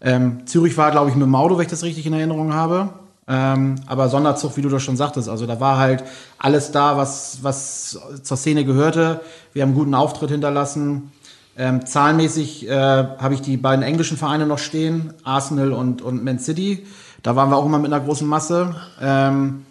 [0.01, 2.89] Ähm, Zürich war, glaube ich, mit dem Auto, wenn ich das richtig in Erinnerung habe.
[3.27, 6.03] Ähm, aber Sonderzug, wie du das schon sagtest, also da war halt
[6.37, 9.21] alles da, was, was zur Szene gehörte.
[9.53, 11.11] Wir haben einen guten Auftritt hinterlassen.
[11.57, 16.37] Ähm, zahlenmäßig äh, habe ich die beiden englischen Vereine noch stehen, Arsenal und, und Man
[16.37, 16.85] City.
[17.23, 18.75] Da waren wir auch immer mit einer großen Masse.
[19.01, 19.65] Ähm,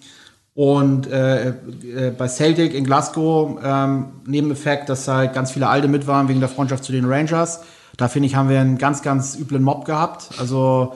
[0.54, 1.54] und äh, äh,
[2.16, 6.48] bei Celtic in Glasgow, ähm, Nebeneffekt, dass halt ganz viele Alte mit waren wegen der
[6.48, 7.60] Freundschaft zu den Rangers.
[7.96, 10.30] Da finde ich, haben wir einen ganz, ganz üblen Mob gehabt.
[10.38, 10.94] Also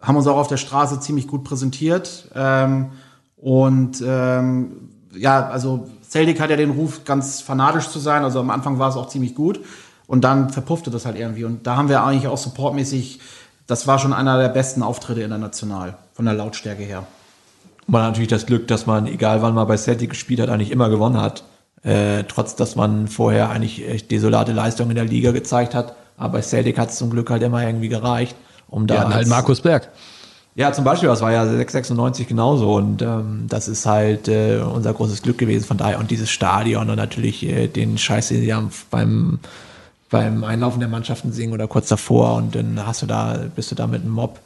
[0.00, 2.28] haben uns auch auf der Straße ziemlich gut präsentiert.
[2.34, 2.90] Ähm,
[3.36, 8.24] und ähm, ja, also Celtic hat ja den Ruf, ganz fanatisch zu sein.
[8.24, 9.60] Also am Anfang war es auch ziemlich gut.
[10.08, 11.44] Und dann verpuffte das halt irgendwie.
[11.44, 13.20] Und da haben wir eigentlich auch supportmäßig,
[13.68, 17.06] das war schon einer der besten Auftritte international, von der Lautstärke her.
[17.88, 20.70] Man hat natürlich das Glück, dass man, egal wann man bei Celtic gespielt hat, eigentlich
[20.70, 21.42] immer gewonnen hat.
[21.82, 25.94] Äh, trotz, dass man vorher eigentlich echt desolate Leistungen in der Liga gezeigt hat.
[26.18, 28.36] Aber bei Celtic hat es zum Glück halt immer irgendwie gereicht,
[28.68, 29.00] um da.
[29.00, 29.88] Hatten halt Markus Berg.
[30.54, 34.92] Ja, zum Beispiel, das war ja 696 genauso und ähm, das ist halt äh, unser
[34.92, 38.52] großes Glück gewesen von daher und dieses Stadion und natürlich äh, den Scheiß, den sie
[38.52, 39.38] haben beim
[40.10, 43.76] beim Einlaufen der Mannschaften singen oder kurz davor und dann hast du da bist du
[43.76, 44.40] da mit einem Mob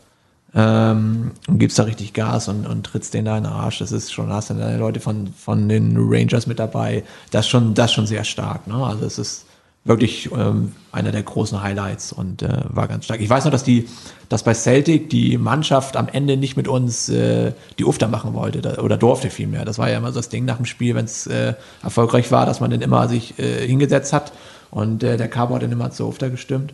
[0.55, 3.79] ähm, und gibst da richtig Gas und, und trittst den da in den Arsch.
[3.79, 7.05] Das ist schon, hast du deine Leute von von den Rangers mit dabei.
[7.31, 8.67] Das schon das schon sehr stark.
[8.67, 8.75] Ne?
[8.75, 9.47] Also es ist
[9.85, 13.21] wirklich ähm, einer der großen Highlights und äh, war ganz stark.
[13.21, 13.89] Ich weiß noch, dass die,
[14.29, 18.61] dass bei Celtic die Mannschaft am Ende nicht mit uns äh, die Ufter machen wollte
[18.61, 19.65] da, oder durfte vielmehr.
[19.65, 22.47] Das war ja immer so das Ding nach dem Spiel, wenn es äh, erfolgreich war,
[22.47, 24.33] dass man dann immer sich äh, hingesetzt hat
[24.71, 26.73] und äh, der Cabo hat dann immer zur Ufter gestimmt.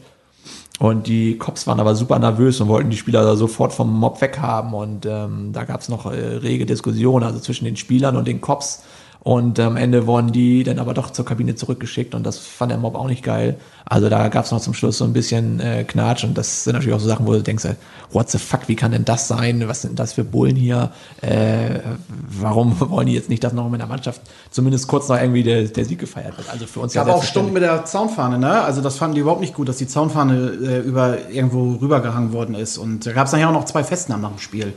[0.78, 4.20] Und die Cops waren aber super nervös und wollten die Spieler da sofort vom Mob
[4.20, 4.74] weghaben.
[4.74, 8.40] Und ähm, da gab es noch äh, rege Diskussionen, also zwischen den Spielern und den
[8.40, 8.84] Cops.
[9.20, 12.78] Und am Ende wurden die dann aber doch zur Kabine zurückgeschickt und das fand der
[12.78, 13.58] Mob auch nicht geil.
[13.84, 16.74] Also da gab es noch zum Schluss so ein bisschen äh, Knatsch und das sind
[16.74, 17.74] natürlich auch so Sachen, wo du denkst, äh,
[18.12, 19.66] what the fuck, wie kann denn das sein?
[19.66, 20.92] Was sind das für Bullen hier?
[21.20, 21.80] Äh,
[22.28, 25.64] warum wollen die jetzt nicht, dass noch mit der Mannschaft zumindest kurz noch irgendwie der,
[25.64, 26.48] der Sieg gefeiert wird?
[26.50, 28.62] Also für uns Es gab auch Stunden mit der Zaunfahne, ne?
[28.62, 32.54] Also das fanden die überhaupt nicht gut, dass die Zaunfahne äh, über irgendwo rübergehangen worden
[32.54, 32.78] ist.
[32.78, 34.74] Und da gab es nachher auch noch zwei Festnahmen nach dem Spiel.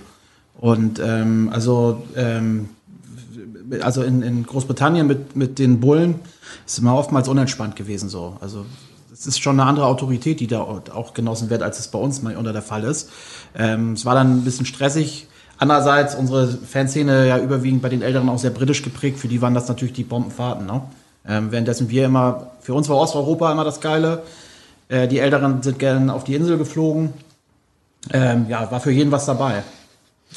[0.60, 2.70] Und ähm, also ähm,
[3.82, 6.20] also in, in Großbritannien mit, mit den Bullen,
[6.66, 8.38] ist immer oftmals unentspannt gewesen so.
[8.42, 8.66] Also
[9.14, 12.22] es ist schon eine andere Autorität, die da auch genossen wird, als es bei uns
[12.22, 13.10] mal unter der Fall ist.
[13.56, 15.28] Ähm, es war dann ein bisschen stressig.
[15.58, 19.20] Andererseits unsere Fanszene ja überwiegend bei den Älteren auch sehr britisch geprägt.
[19.20, 20.66] Für die waren das natürlich die Bombenfahrten.
[20.66, 20.82] Ne?
[21.28, 24.24] Ähm, währenddessen wir immer, für uns war Osteuropa immer das Geile.
[24.90, 27.14] Äh, die Älteren sind gerne auf die Insel geflogen.
[28.12, 29.64] Ähm, ja, war für jeden was dabei.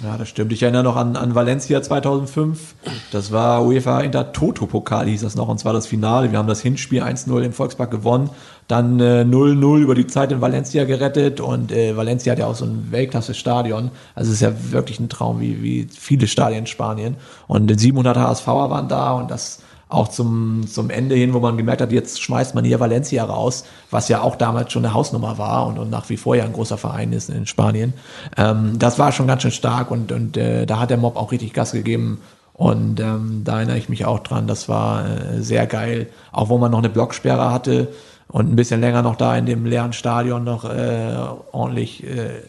[0.03, 0.53] Ja, das stimmt.
[0.53, 2.75] Ich erinnere noch an, an Valencia 2005.
[3.13, 6.33] Das war UEFA Inter Toto Pokal, hieß das noch, und zwar das Finale.
[6.33, 8.31] Wir haben das Hinspiel 1-0 im Volkspark gewonnen,
[8.67, 12.57] dann 0-0 äh, über die Zeit in Valencia gerettet und äh, Valencia hat ja auch
[12.57, 13.93] so ein Weltklasse-Stadion.
[14.17, 17.17] Also es ist ja wirklich ein Traum, wie, wie viele Stadien in Spanien.
[17.47, 19.61] Und 700 HSVer waren da und das
[19.95, 23.65] auch zum, zum Ende hin, wo man gemerkt hat, jetzt schmeißt man hier Valencia raus,
[23.91, 26.53] was ja auch damals schon eine Hausnummer war und, und nach wie vor ja ein
[26.53, 27.95] großer Verein ist in Spanien.
[28.37, 31.33] Ähm, das war schon ganz schön stark und, und äh, da hat der Mob auch
[31.33, 32.21] richtig Gas gegeben.
[32.53, 36.59] Und ähm, da erinnere ich mich auch dran, das war äh, sehr geil, auch wo
[36.59, 37.89] man noch eine Blocksperre hatte
[38.29, 41.17] und ein bisschen länger noch da in dem leeren Stadion noch äh,
[41.51, 42.43] ordentlich äh,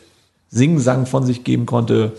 [0.50, 2.14] Singsang von sich geben konnte,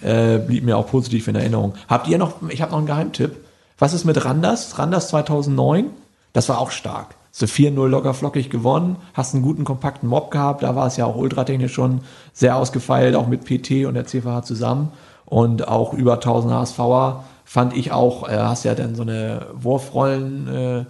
[0.00, 1.74] äh, blieb mir auch positiv in Erinnerung.
[1.88, 3.36] Habt ihr noch, ich habe noch einen Geheimtipp.
[3.78, 4.78] Was ist mit Randers?
[4.78, 5.90] Randers 2009,
[6.32, 7.14] das war auch stark.
[7.30, 11.06] So 4-0 locker flockig gewonnen, hast einen guten, kompakten Mob gehabt, da war es ja
[11.06, 12.02] auch ultratechnisch schon
[12.32, 14.92] sehr ausgefeilt, auch mit PT und der CVH zusammen
[15.24, 20.48] und auch über 1000 HSVer fand ich auch, äh, hast ja dann so eine Wurfrollen
[20.48, 20.84] äh,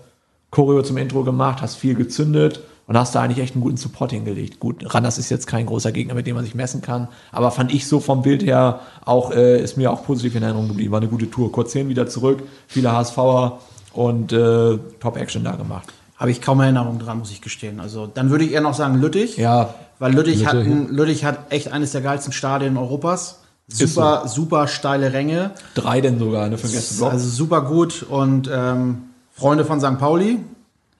[0.82, 4.60] zum Intro gemacht, hast viel gezündet und hast da eigentlich echt einen guten Support hingelegt.
[4.60, 7.72] Gut, Randers ist jetzt kein großer Gegner, mit dem man sich messen kann, aber fand
[7.72, 10.92] ich so vom Bild her auch, äh, ist mir auch positiv in Erinnerung geblieben.
[10.92, 11.52] War eine gute Tour.
[11.52, 13.60] Kurz hin, wieder zurück, viele HSVer
[13.92, 15.92] und äh, Top-Action da gemacht.
[16.16, 17.80] Habe ich kaum Erinnerung dran, muss ich gestehen.
[17.80, 19.36] Also dann würde ich eher noch sagen Lüttich.
[19.36, 19.74] Ja.
[19.98, 23.40] Weil Lüttich, Lüttich, hat, ein, Lüttich hat echt eines der geilsten Stadien Europas.
[23.68, 25.52] Super, super steile Ränge.
[25.74, 27.12] Drei denn sogar, ne, für den Gästeblock.
[27.12, 28.02] Also super gut.
[28.02, 29.98] Und ähm, Freunde von St.
[29.98, 30.38] Pauli,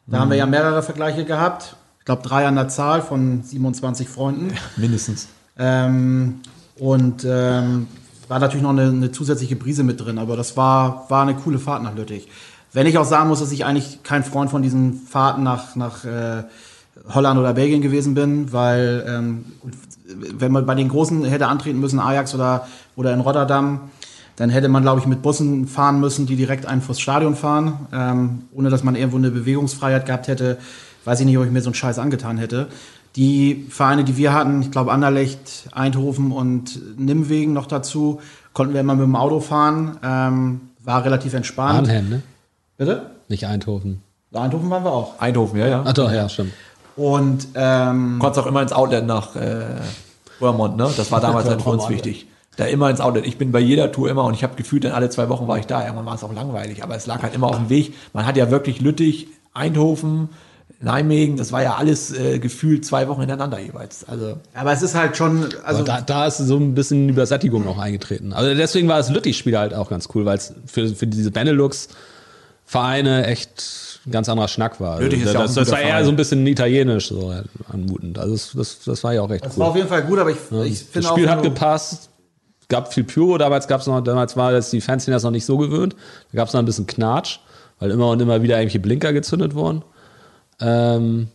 [0.07, 1.77] da haben wir ja mehrere Vergleiche gehabt.
[1.99, 4.53] Ich glaube, drei an der Zahl von 27 Freunden.
[4.77, 5.29] Mindestens.
[5.59, 6.41] Ähm,
[6.79, 7.87] und ähm,
[8.29, 11.59] war natürlich noch eine, eine zusätzliche Brise mit drin, aber das war, war eine coole
[11.59, 12.29] Fahrt nach Lüttich.
[12.73, 16.05] Wenn ich auch sagen muss, dass ich eigentlich kein Freund von diesen Fahrten nach, nach
[16.05, 16.45] äh,
[17.09, 19.45] Holland oder Belgien gewesen bin, weil ähm,
[20.07, 23.91] wenn man bei den Großen hätte antreten müssen, Ajax oder, oder in Rotterdam,
[24.37, 27.87] dann hätte man, glaube ich, mit Bussen fahren müssen, die direkt einen vors Stadion fahren,
[27.93, 30.59] ähm, ohne dass man irgendwo eine Bewegungsfreiheit gehabt hätte.
[31.05, 32.69] Weiß ich nicht, ob ich mir so einen Scheiß angetan hätte.
[33.17, 38.21] Die Vereine, die wir hatten, ich glaube Anderlecht, Eindhoven und Nimwegen noch dazu,
[38.55, 39.99] konnten wir immer mit dem Auto fahren.
[40.03, 41.89] Ähm, war relativ entspannt.
[41.89, 42.23] Arnhem, ne?
[42.79, 43.11] Bitte?
[43.29, 44.03] Nicht Eindhoven.
[44.33, 45.21] Eindhoven waren wir auch.
[45.21, 45.83] Eindhoven, ja, ja.
[45.85, 46.53] Ach doch, ja, stimmt.
[46.97, 49.67] Und ähm, Du konntest auch immer ins Outlet nach äh,
[50.39, 50.89] Vermont, ne?
[50.97, 52.27] Das war damals halt für uns wichtig.
[52.57, 53.27] Da immer ins Outlet.
[53.27, 55.59] Ich bin bei jeder Tour immer und ich habe gefühlt, dann alle zwei Wochen war
[55.59, 55.83] ich da.
[55.83, 57.95] Irgendwann war es auch langweilig, aber es lag halt immer auf dem Weg.
[58.13, 60.29] Man hat ja wirklich Lüttich, Eindhoven,
[60.83, 64.05] Nijmegen, das war ja alles äh, gefühlt zwei Wochen hintereinander jeweils.
[64.09, 67.79] Also aber es ist halt schon, Also da, da ist so ein bisschen Übersättigung noch
[67.79, 68.33] eingetreten.
[68.33, 73.27] Also deswegen war das Lüttich-Spiel halt auch ganz cool, weil es für, für diese Benelux-Vereine
[73.27, 74.93] echt ein ganz anderer Schnack war.
[74.95, 76.05] Also Lüttich ist ja auch das, ein das guter war eher Verein.
[76.05, 77.33] so ein bisschen italienisch so
[77.73, 78.19] anmutend.
[78.19, 79.61] Also das, das, das war ja auch echt es cool.
[79.61, 81.13] war auf jeden Fall gut, aber ich, ich das finde auch.
[81.13, 82.09] Spiel wenn hat gepasst.
[82.73, 85.45] Gab viel Pyro, damals gab's noch, damals war das die Fans sind das noch nicht
[85.45, 85.95] so gewöhnt.
[86.33, 87.39] Da gab es noch ein bisschen Knatsch,
[87.79, 89.83] weil immer und immer wieder irgendwelche Blinker gezündet wurden.
[90.59, 91.29] Ähm,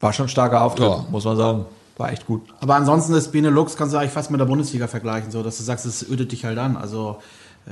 [0.00, 1.04] war schon ein starker Auftritt, Ja.
[1.10, 1.64] muss man sagen.
[1.96, 2.42] War echt gut.
[2.60, 5.62] Aber ansonsten ist Benelux, kannst du eigentlich fast mit der Bundesliga vergleichen, so dass du
[5.62, 6.76] sagst, es ödet dich halt an.
[6.76, 7.16] Also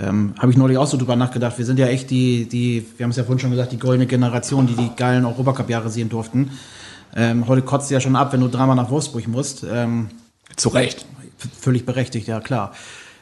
[0.00, 1.58] ähm, habe ich neulich auch so drüber nachgedacht.
[1.58, 4.06] Wir sind ja echt die, die, wir haben es ja vorhin schon gesagt, die goldene
[4.06, 6.52] Generation, die die geilen Europacup-Jahre sehen durften.
[7.14, 9.62] Ähm, heute kotzt ja schon ab, wenn du dreimal nach Wolfsburg musst.
[9.70, 10.08] Ähm,
[10.56, 11.04] Zu Recht.
[11.58, 12.72] Völlig berechtigt, ja klar.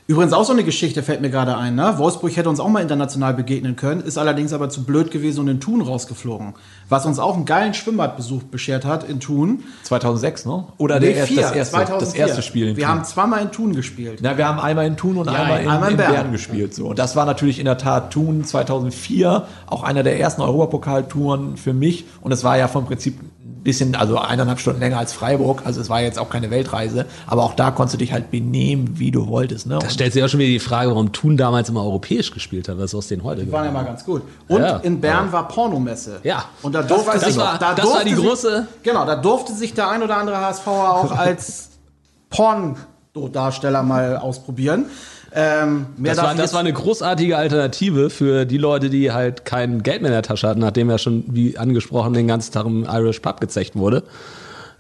[0.08, 1.76] Übrigens auch so eine Geschichte fällt mir gerade ein.
[1.76, 1.94] Ne?
[1.96, 5.48] Wolfsburg hätte uns auch mal international begegnen können, ist allerdings aber zu blöd gewesen und
[5.48, 6.54] in Thun rausgeflogen.
[6.92, 9.64] Was uns auch einen geilen Schwimmbadbesuch beschert hat in Thun.
[9.82, 10.64] 2006, ne?
[10.78, 11.98] Oder der, Nee, erste- vier, das, erste, 2004.
[12.06, 12.92] das erste Spiel in Wir Thun.
[12.94, 14.18] haben zweimal in Thun gespielt.
[14.22, 16.12] Na, wir haben einmal in Thun und einmal, in, einmal in in Bern.
[16.12, 16.32] Bern.
[16.32, 16.74] gespielt.
[16.74, 16.86] So.
[16.88, 21.72] Und das war natürlich in der Tat Thun 2004, auch einer der ersten Europapokaltouren für
[21.72, 22.04] mich.
[22.20, 25.62] Und es war ja vom Prinzip ein bisschen, also eineinhalb Stunden länger als Freiburg.
[25.64, 27.06] Also es war jetzt auch keine Weltreise.
[27.28, 29.66] Aber auch da konntest du dich halt benehmen, wie du wolltest.
[29.68, 29.78] Ne?
[29.80, 32.78] da stellt sich auch schon wieder die Frage, warum Thun damals immer europäisch gespielt hat,
[32.78, 34.22] was aus denen heute Die waren ja mal ganz gut.
[34.48, 34.78] Und Ja.
[34.78, 36.18] in Bern war Pornomesse.
[36.24, 36.46] Ja.
[36.62, 37.56] Und da durfte ich sich, noch.
[37.58, 40.70] da Das war die sich- große- Genau, da durfte sich der ein oder andere HSVer
[40.96, 41.70] auch als
[42.30, 44.86] Porndarsteller mal ausprobieren.
[45.34, 50.02] Ähm, Das war, das war eine großartige Alternative für die Leute, die halt kein Geld
[50.02, 53.20] mehr in der Tasche hatten, nachdem ja schon, wie angesprochen, den ganzen Tag im Irish
[53.20, 54.02] Pub gezecht wurde.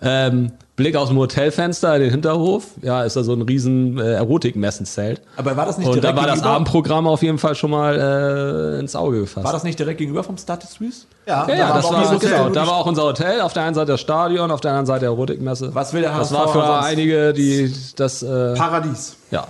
[0.02, 0.52] Ähm,
[0.82, 2.64] Blick aus dem Hotelfenster in den Hinterhof.
[2.82, 5.20] Ja, ist da so ein riesen äh, Erotikmessenzelt.
[5.36, 6.42] Aber war das nicht Und da war das?
[6.42, 9.44] Abendprogramm auf jeden Fall schon mal äh, ins Auge gefasst.
[9.46, 11.06] War das nicht direkt gegenüber vom Stade de Suisse?
[11.26, 12.52] Ja, ja, ja, da das auch war, genau, Hotel.
[12.52, 13.40] da war auch unser Hotel.
[13.40, 15.72] Auf der einen Seite das Stadion, auf der anderen Seite Erotikmesse.
[15.74, 19.16] Was will der Das HSV war für einige, die das, äh, Paradies.
[19.30, 19.46] ja.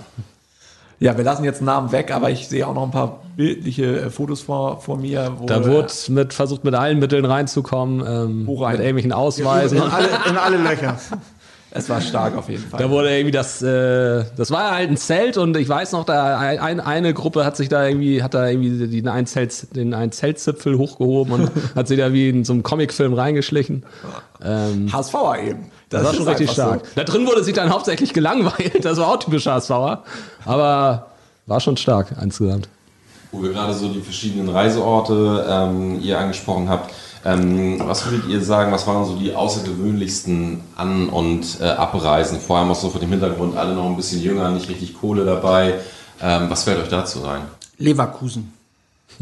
[1.03, 4.09] Ja, wir lassen jetzt Namen weg, aber ich sehe auch noch ein paar bildliche äh,
[4.09, 5.33] Fotos vor, vor mir.
[5.37, 8.71] Wo, Da wurde mit, versucht, mit allen Mitteln reinzukommen, ähm, rein?
[8.71, 9.79] mit irgendwelchen Ausweisen.
[9.79, 10.97] In alle, in alle Löcher.
[11.71, 12.79] es war stark auf jeden Fall.
[12.79, 16.39] Da wurde irgendwie das, äh, das war halt ein Zelt und ich weiß noch, da
[16.39, 20.13] ein, eine Gruppe hat sich da irgendwie, hat da irgendwie den einen, Zelt, den einen
[20.13, 23.83] Zeltzipfel hochgehoben und hat sich da wie in so einem Comicfilm reingeschlichen.
[24.41, 25.65] Ähm, HSVer eben.
[25.93, 26.83] Das, war ist schon richtig stark.
[26.95, 30.03] Da drin wurde sich dann hauptsächlich gelangweilt, das war auch typisch HSVer,
[30.45, 31.07] aber
[31.45, 32.67] war schon stark insgesamt.
[33.31, 36.93] Wo wir gerade so die verschiedenen Reiseorte ähm, ihr angesprochen habt.
[37.25, 42.39] Ähm, was würdet ihr sagen, was waren so die außergewöhnlichsten An- und äh, Abreisen?
[42.39, 45.23] Vor allem auch so vor dem Hintergrund, alle noch ein bisschen jünger, nicht richtig Kohle
[45.25, 45.75] dabei.
[46.21, 47.41] Ähm, was fällt euch dazu ein?
[47.77, 48.53] Leverkusen.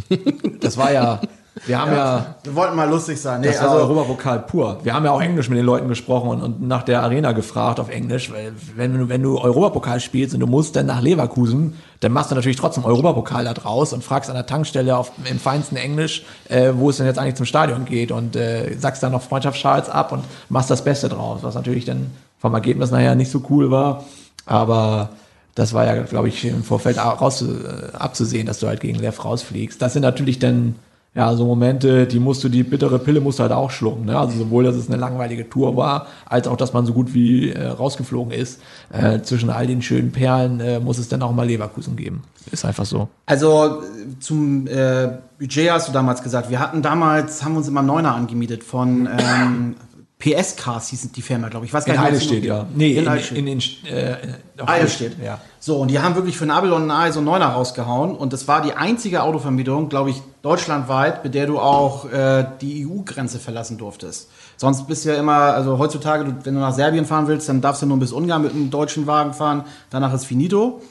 [0.10, 0.18] So.
[0.60, 1.22] Das war ja,
[1.66, 3.42] wir haben ja, Wir wollten mal lustig sein.
[3.42, 4.80] Nee, das war also, Europapokal pur.
[4.84, 7.80] Wir haben ja auch Englisch mit den Leuten gesprochen und, und nach der Arena gefragt
[7.80, 11.76] auf Englisch, weil wenn du, wenn du Europapokal spielst und du musst dann nach Leverkusen,
[12.00, 15.40] dann machst du natürlich trotzdem Europapokal da draus und fragst an der Tankstelle auf, im
[15.40, 19.12] feinsten Englisch, äh, wo es denn jetzt eigentlich zum Stadion geht und äh, sagst dann
[19.12, 23.30] noch Freundschaftsschals ab und machst das Beste draus, was natürlich dann vom Ergebnis nachher nicht
[23.30, 24.06] so cool war,
[24.46, 25.10] aber
[25.54, 29.24] das war ja, glaube ich, im Vorfeld raus, äh, abzusehen, dass du halt gegen Lev
[29.24, 29.82] rausfliegst.
[29.82, 30.76] Das sind natürlich dann
[31.14, 34.06] ja, so Momente, die musst du, die bittere Pille musst du halt auch schlucken.
[34.06, 34.18] Ne?
[34.18, 37.50] Also sowohl, dass es eine langweilige Tour war, als auch, dass man so gut wie
[37.52, 38.62] äh, rausgeflogen ist.
[38.94, 42.24] Äh, zwischen all den schönen Perlen äh, muss es dann auch mal Leverkusen geben.
[42.50, 43.10] Ist einfach so.
[43.26, 43.84] also
[44.20, 46.50] zum äh, Budget hast du damals gesagt.
[46.50, 49.76] Wir hatten damals, haben uns immer Neuner angemietet von ähm,
[50.22, 51.72] PS Cars hieß die Firma, glaube ich.
[51.72, 51.74] ich.
[51.74, 52.68] Weiß gar In nicht, ob es Eidelstedt, die noch ja.
[52.74, 54.18] Nee, in in, in, in, äh,
[54.60, 55.18] auf Eidelstedt.
[55.24, 55.42] Ja.
[55.60, 58.16] So, und die haben wirklich für Nabel und Ei so einen Neuner rausgehauen.
[58.16, 62.88] Und das war die einzige Autovermietung, glaube ich, deutschlandweit, mit der du auch äh, die
[62.88, 64.30] EU-Grenze verlassen durftest.
[64.58, 67.62] Sonst bist du ja immer, also heutzutage, du, wenn du nach Serbien fahren willst, dann
[67.62, 69.64] darfst du nur bis Ungarn mit einem deutschen Wagen fahren.
[69.90, 70.82] Danach ist finito.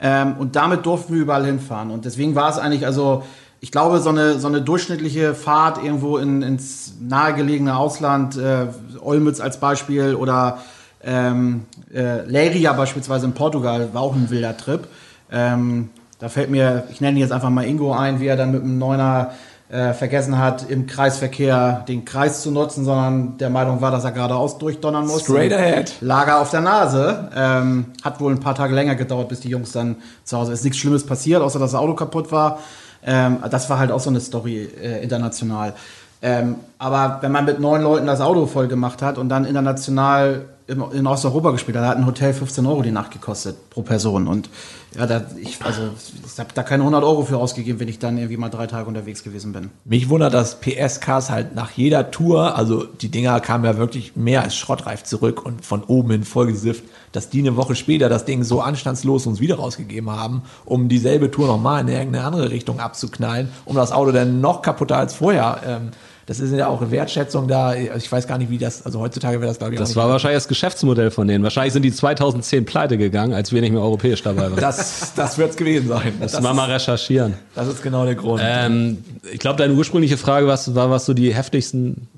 [0.00, 1.90] Ähm, und damit durften wir überall hinfahren.
[1.90, 3.22] Und deswegen war es eigentlich, also
[3.64, 8.66] ich glaube, so eine, so eine durchschnittliche Fahrt irgendwo in, ins nahegelegene Ausland, äh,
[9.00, 10.58] Olmütz als Beispiel oder
[11.02, 14.86] ähm, äh, Leiria beispielsweise in Portugal, war auch ein wilder Trip.
[15.32, 15.88] Ähm,
[16.18, 18.78] da fällt mir, ich nenne jetzt einfach mal Ingo ein, wie er dann mit einem
[18.78, 19.30] Neuner
[19.70, 24.12] äh, vergessen hat, im Kreisverkehr den Kreis zu nutzen, sondern der Meinung war, dass er
[24.12, 25.22] geradeaus durchdonnern muss.
[25.22, 25.94] Straight ahead.
[26.02, 27.30] Lager auf der Nase.
[27.34, 30.52] Ähm, hat wohl ein paar Tage länger gedauert, bis die Jungs dann zu Hause.
[30.52, 32.58] Ist nichts Schlimmes passiert, außer dass das Auto kaputt war.
[33.06, 35.74] Ähm, das war halt auch so eine Story äh, international.
[36.22, 40.46] Ähm, aber wenn man mit neun Leuten das Auto voll gemacht hat und dann international
[40.66, 44.26] in Osteuropa gespielt hat, hat ein Hotel 15 Euro die Nacht gekostet pro Person.
[44.26, 44.48] Und
[44.96, 45.90] ja, da, ich, also,
[46.24, 48.88] ich habe da keine 100 Euro für ausgegeben, wenn ich dann irgendwie mal drei Tage
[48.88, 49.70] unterwegs gewesen bin.
[49.84, 54.42] Mich wundert, dass PS-Cars halt nach jeder Tour, also die Dinger kamen ja wirklich mehr
[54.42, 58.42] als schrottreif zurück und von oben hin vollgesifft, dass die eine Woche später das Ding
[58.42, 63.48] so anstandslos uns wieder rausgegeben haben, um dieselbe Tour nochmal in irgendeine andere Richtung abzuknallen,
[63.66, 65.60] um das Auto dann noch kaputter als vorher.
[65.66, 65.90] Ähm,
[66.26, 67.74] das ist ja auch eine Wertschätzung da.
[67.74, 70.38] Ich weiß gar nicht, wie das, also heutzutage wäre das, glaube ich, Das war wahrscheinlich
[70.38, 71.44] das Geschäftsmodell von denen.
[71.44, 74.56] Wahrscheinlich sind die 2010 pleite gegangen, als wir nicht mehr europäisch dabei waren.
[74.56, 76.14] Das, das wird es gewesen sein.
[76.20, 77.34] Das mal mal recherchieren.
[77.54, 78.42] das ist genau der Grund.
[78.44, 82.08] Ähm, ich glaube, deine ursprüngliche Frage was, war, was so die heftigsten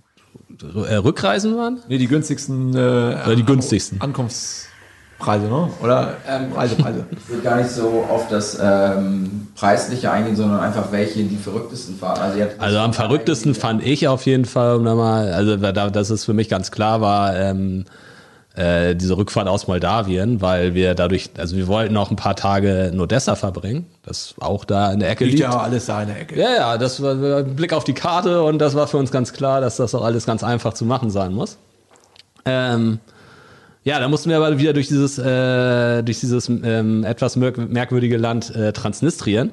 [0.62, 1.80] äh, Rückreisen waren?
[1.88, 4.00] nee, die günstigsten, äh, die günstigsten.
[5.18, 5.70] Ankunftspreise, ne?
[5.82, 7.04] Oder ähm, Reisepreise.
[7.16, 11.96] Ich will gar nicht so auf das ähm, Preisliche eingehen, sondern einfach welche die verrücktesten
[11.96, 12.22] Fahrten.
[12.22, 16.10] Also, Also am verrücktesten fand ich auf jeden Fall, um da mal, also da, dass
[16.10, 17.84] es für mich ganz klar war, ähm,
[18.54, 22.84] äh, diese Rückfahrt aus Moldawien, weil wir dadurch, also wir wollten auch ein paar Tage
[22.86, 25.52] in Odessa verbringen, das auch da in der Ecke Liegt liegt.
[25.52, 26.40] ja alles da in der Ecke.
[26.40, 29.32] Ja, ja, das war ein Blick auf die Karte und das war für uns ganz
[29.34, 31.58] klar, dass das auch alles ganz einfach zu machen sein muss.
[32.46, 33.00] Ähm,
[33.86, 38.16] ja, da mussten wir aber wieder durch dieses, äh, durch dieses ähm, etwas merk merkwürdige
[38.16, 39.52] Land äh, Transnistrien.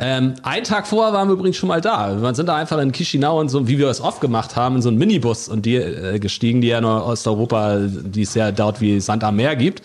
[0.00, 2.20] Ähm, einen Tag vorher waren wir übrigens schon mal da.
[2.20, 4.82] Wir sind da einfach in Chisinau und so, wie wir es oft gemacht haben, in
[4.82, 8.80] so einen Minibus und die äh, gestiegen, die ja in Osteuropa, die es ja dort
[8.80, 9.82] wie Sand am Meer gibt.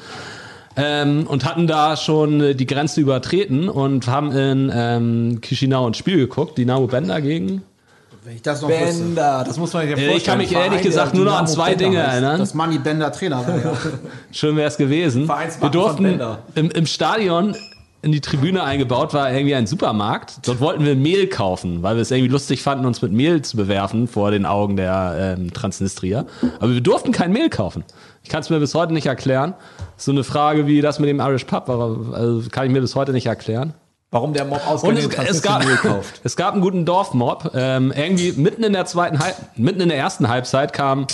[0.75, 5.93] Ähm, und hatten da schon äh, die Grenze übertreten und haben in ähm, Chisinau ein
[5.93, 7.61] Spiel geguckt, Dynamo Bender gegen.
[8.25, 9.03] Wenn ich das noch wüsste.
[9.03, 11.47] Bender, das muss man sich ja Äh, Ich kann mich ehrlich gesagt nur noch an
[11.47, 12.39] zwei Dinge erinnern.
[12.39, 13.73] Das Money Bender Trainer war ja.
[14.31, 15.27] Schön wäre es gewesen.
[15.27, 16.21] Wir durften
[16.55, 17.55] im, im Stadion
[18.03, 20.45] in die Tribüne eingebaut war irgendwie ein Supermarkt.
[20.45, 23.55] Dort wollten wir Mehl kaufen, weil wir es irgendwie lustig fanden, uns mit Mehl zu
[23.55, 26.25] bewerfen vor den Augen der ähm, Transnistrier.
[26.59, 27.85] Aber wir durften kein Mehl kaufen.
[28.21, 29.53] Ich kann es mir bis heute nicht erklären.
[29.95, 33.13] So eine Frage wie das mit dem Irish Pub, also kann ich mir bis heute
[33.13, 33.73] nicht erklären.
[34.13, 36.21] Warum der Mob ausgerechnet es, es, gab, kauft.
[36.23, 37.49] es gab einen guten Dorfmob.
[37.55, 41.07] Ähm, irgendwie mitten in der zweiten Halb, mitten in der ersten Halbzeit kam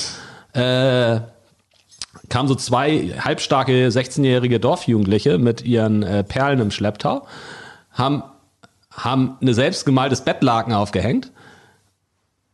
[0.52, 1.22] äh,
[2.28, 7.26] kamen so zwei halbstarke 16-jährige Dorfjugendliche mit ihren äh, Perlen im Schlepptau,
[7.94, 8.22] haben,
[8.92, 11.32] haben eine selbstgemaltes Bettlaken aufgehängt,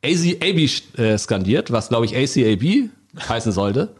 [0.03, 2.91] ACAB äh, skandiert, was glaube ich ACAB
[3.27, 3.95] heißen sollte.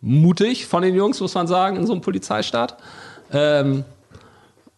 [0.00, 2.76] Mutig von den Jungs, muss man sagen, in so einem Polizeistaat.
[3.32, 3.84] Ähm,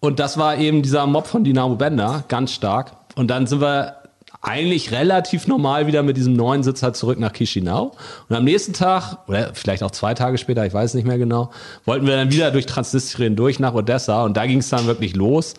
[0.07, 2.93] und das war eben dieser Mob von Dynamo Bender, ganz stark.
[3.17, 3.97] Und dann sind wir
[4.41, 7.93] eigentlich relativ normal wieder mit diesem neuen Sitzer zurück nach Chisinau.
[8.29, 11.51] Und am nächsten Tag, oder vielleicht auch zwei Tage später, ich weiß nicht mehr genau,
[11.85, 14.23] wollten wir dann wieder durch Transnistrien durch nach Odessa.
[14.23, 15.55] Und da ging es dann wirklich los.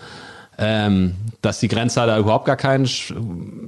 [0.60, 2.89] Ähm, dass die Grenzer da überhaupt gar keinen,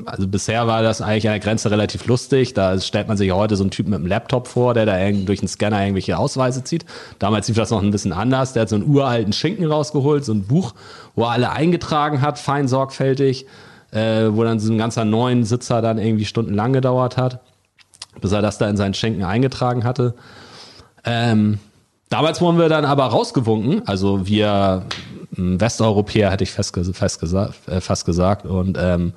[0.08, 2.56] also bisher war das eigentlich an der Grenze relativ lustig.
[2.56, 5.40] Da stellt man sich heute so einen Typen mit einem Laptop vor, der da durch
[5.40, 6.86] einen Scanner irgendwelche Ausweise zieht.
[7.20, 8.54] Damals lief das noch ein bisschen anders.
[8.54, 10.74] Der hat so einen uralten Schinken rausgeholt, so ein Buch,
[11.14, 13.46] wo er alle eingetragen hat, fein sorgfältig,
[13.92, 17.42] äh, wo dann so ein ganzer neuen Sitzer dann irgendwie stundenlang gedauert hat,
[18.20, 20.16] bis er das da in seinen Schinken eingetragen hatte.
[21.06, 21.60] Ähm,
[22.10, 24.86] damals wurden wir dann aber rausgewunken, also wir
[25.60, 29.14] Westeuropäer hätte ich fest, ges- fest gesa äh, fast gesagt und ähm,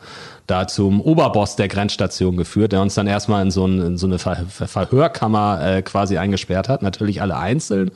[0.47, 4.07] da zum Oberboss der Grenzstation geführt, der uns dann erstmal in so, ein, in so
[4.07, 7.91] eine Ver Verhörkammer äh, quasi eingesperrt hat, natürlich alle einzeln,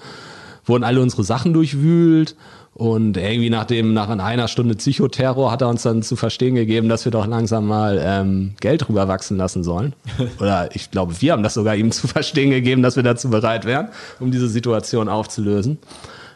[0.64, 2.34] wurden alle unsere Sachen durchwühlt
[2.74, 6.90] und irgendwie nach dem, nach einer Stunde Psychoterror hat er uns dann zu verstehen gegeben,
[6.90, 9.94] dass wir doch langsam mal ähm, Geld rüberwachsen lassen sollen.
[10.40, 13.64] Oder ich glaube, wir haben das sogar ihm zu verstehen gegeben, dass wir dazu bereit
[13.64, 13.88] wären,
[14.20, 15.78] um diese Situation aufzulösen.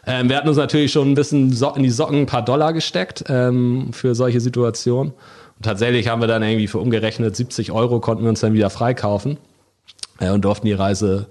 [0.05, 2.73] Ähm, wir hatten uns natürlich schon ein bisschen so in die Socken ein paar Dollar
[2.73, 5.13] gesteckt ähm, für solche Situationen.
[5.13, 8.69] Und tatsächlich haben wir dann irgendwie für umgerechnet 70 Euro konnten wir uns dann wieder
[8.69, 9.37] freikaufen
[10.19, 11.27] äh, und durften die Reise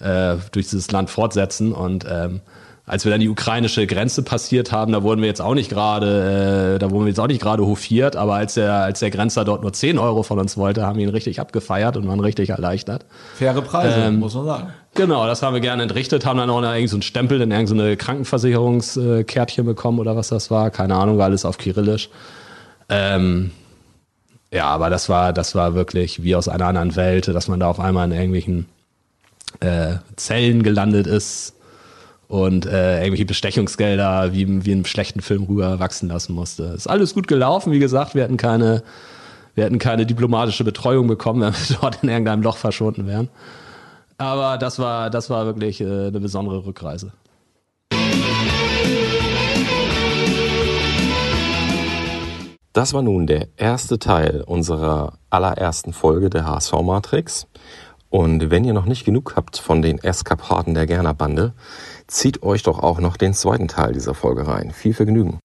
[0.00, 1.72] äh, durch dieses Land fortsetzen.
[1.72, 2.40] Und ähm,
[2.86, 6.74] als wir dann die ukrainische Grenze passiert haben, da wurden wir jetzt auch nicht gerade,
[6.74, 9.44] äh, da wurden wir jetzt auch nicht gerade hofiert, aber als der, als der Grenzer
[9.44, 12.50] dort nur 10 Euro von uns wollte, haben wir ihn richtig abgefeiert und waren richtig
[12.50, 13.04] erleichtert.
[13.34, 14.72] Faire Preise, Ähm, muss man sagen.
[14.94, 17.50] Genau, das haben wir gerne entrichtet, haben dann auch noch irgend so einen Stempel in
[17.50, 20.70] irgendeine Krankenversicherungskärtchen bekommen oder was das war.
[20.70, 22.08] Keine Ahnung, war alles auf Kyrillisch.
[22.88, 23.52] Ähm,
[24.52, 27.68] ja, aber das war, das war wirklich wie aus einer anderen Welt, dass man da
[27.68, 28.66] auf einmal in irgendwelchen
[29.60, 31.54] äh, Zellen gelandet ist
[32.28, 36.64] und äh, irgendwelche Bestechungsgelder wie, wie in einem schlechten Film rüber wachsen lassen musste.
[36.64, 38.82] Ist alles gut gelaufen, wie gesagt, wir hatten keine,
[39.54, 43.28] wir hätten keine diplomatische Betreuung bekommen, wenn wir dort in irgendeinem Loch verschwunden wären.
[44.18, 47.12] Aber das war, das war wirklich äh, eine besondere Rückreise.
[52.72, 57.46] Das war nun der erste Teil unserer allerersten Folge der HSV Matrix.
[58.10, 61.52] Und wenn ihr noch nicht genug habt von den Eskapaden der Gerner Bande,
[62.06, 64.72] zieht euch doch auch noch den zweiten Teil dieser Folge rein.
[64.72, 65.36] Viel Vergnügen.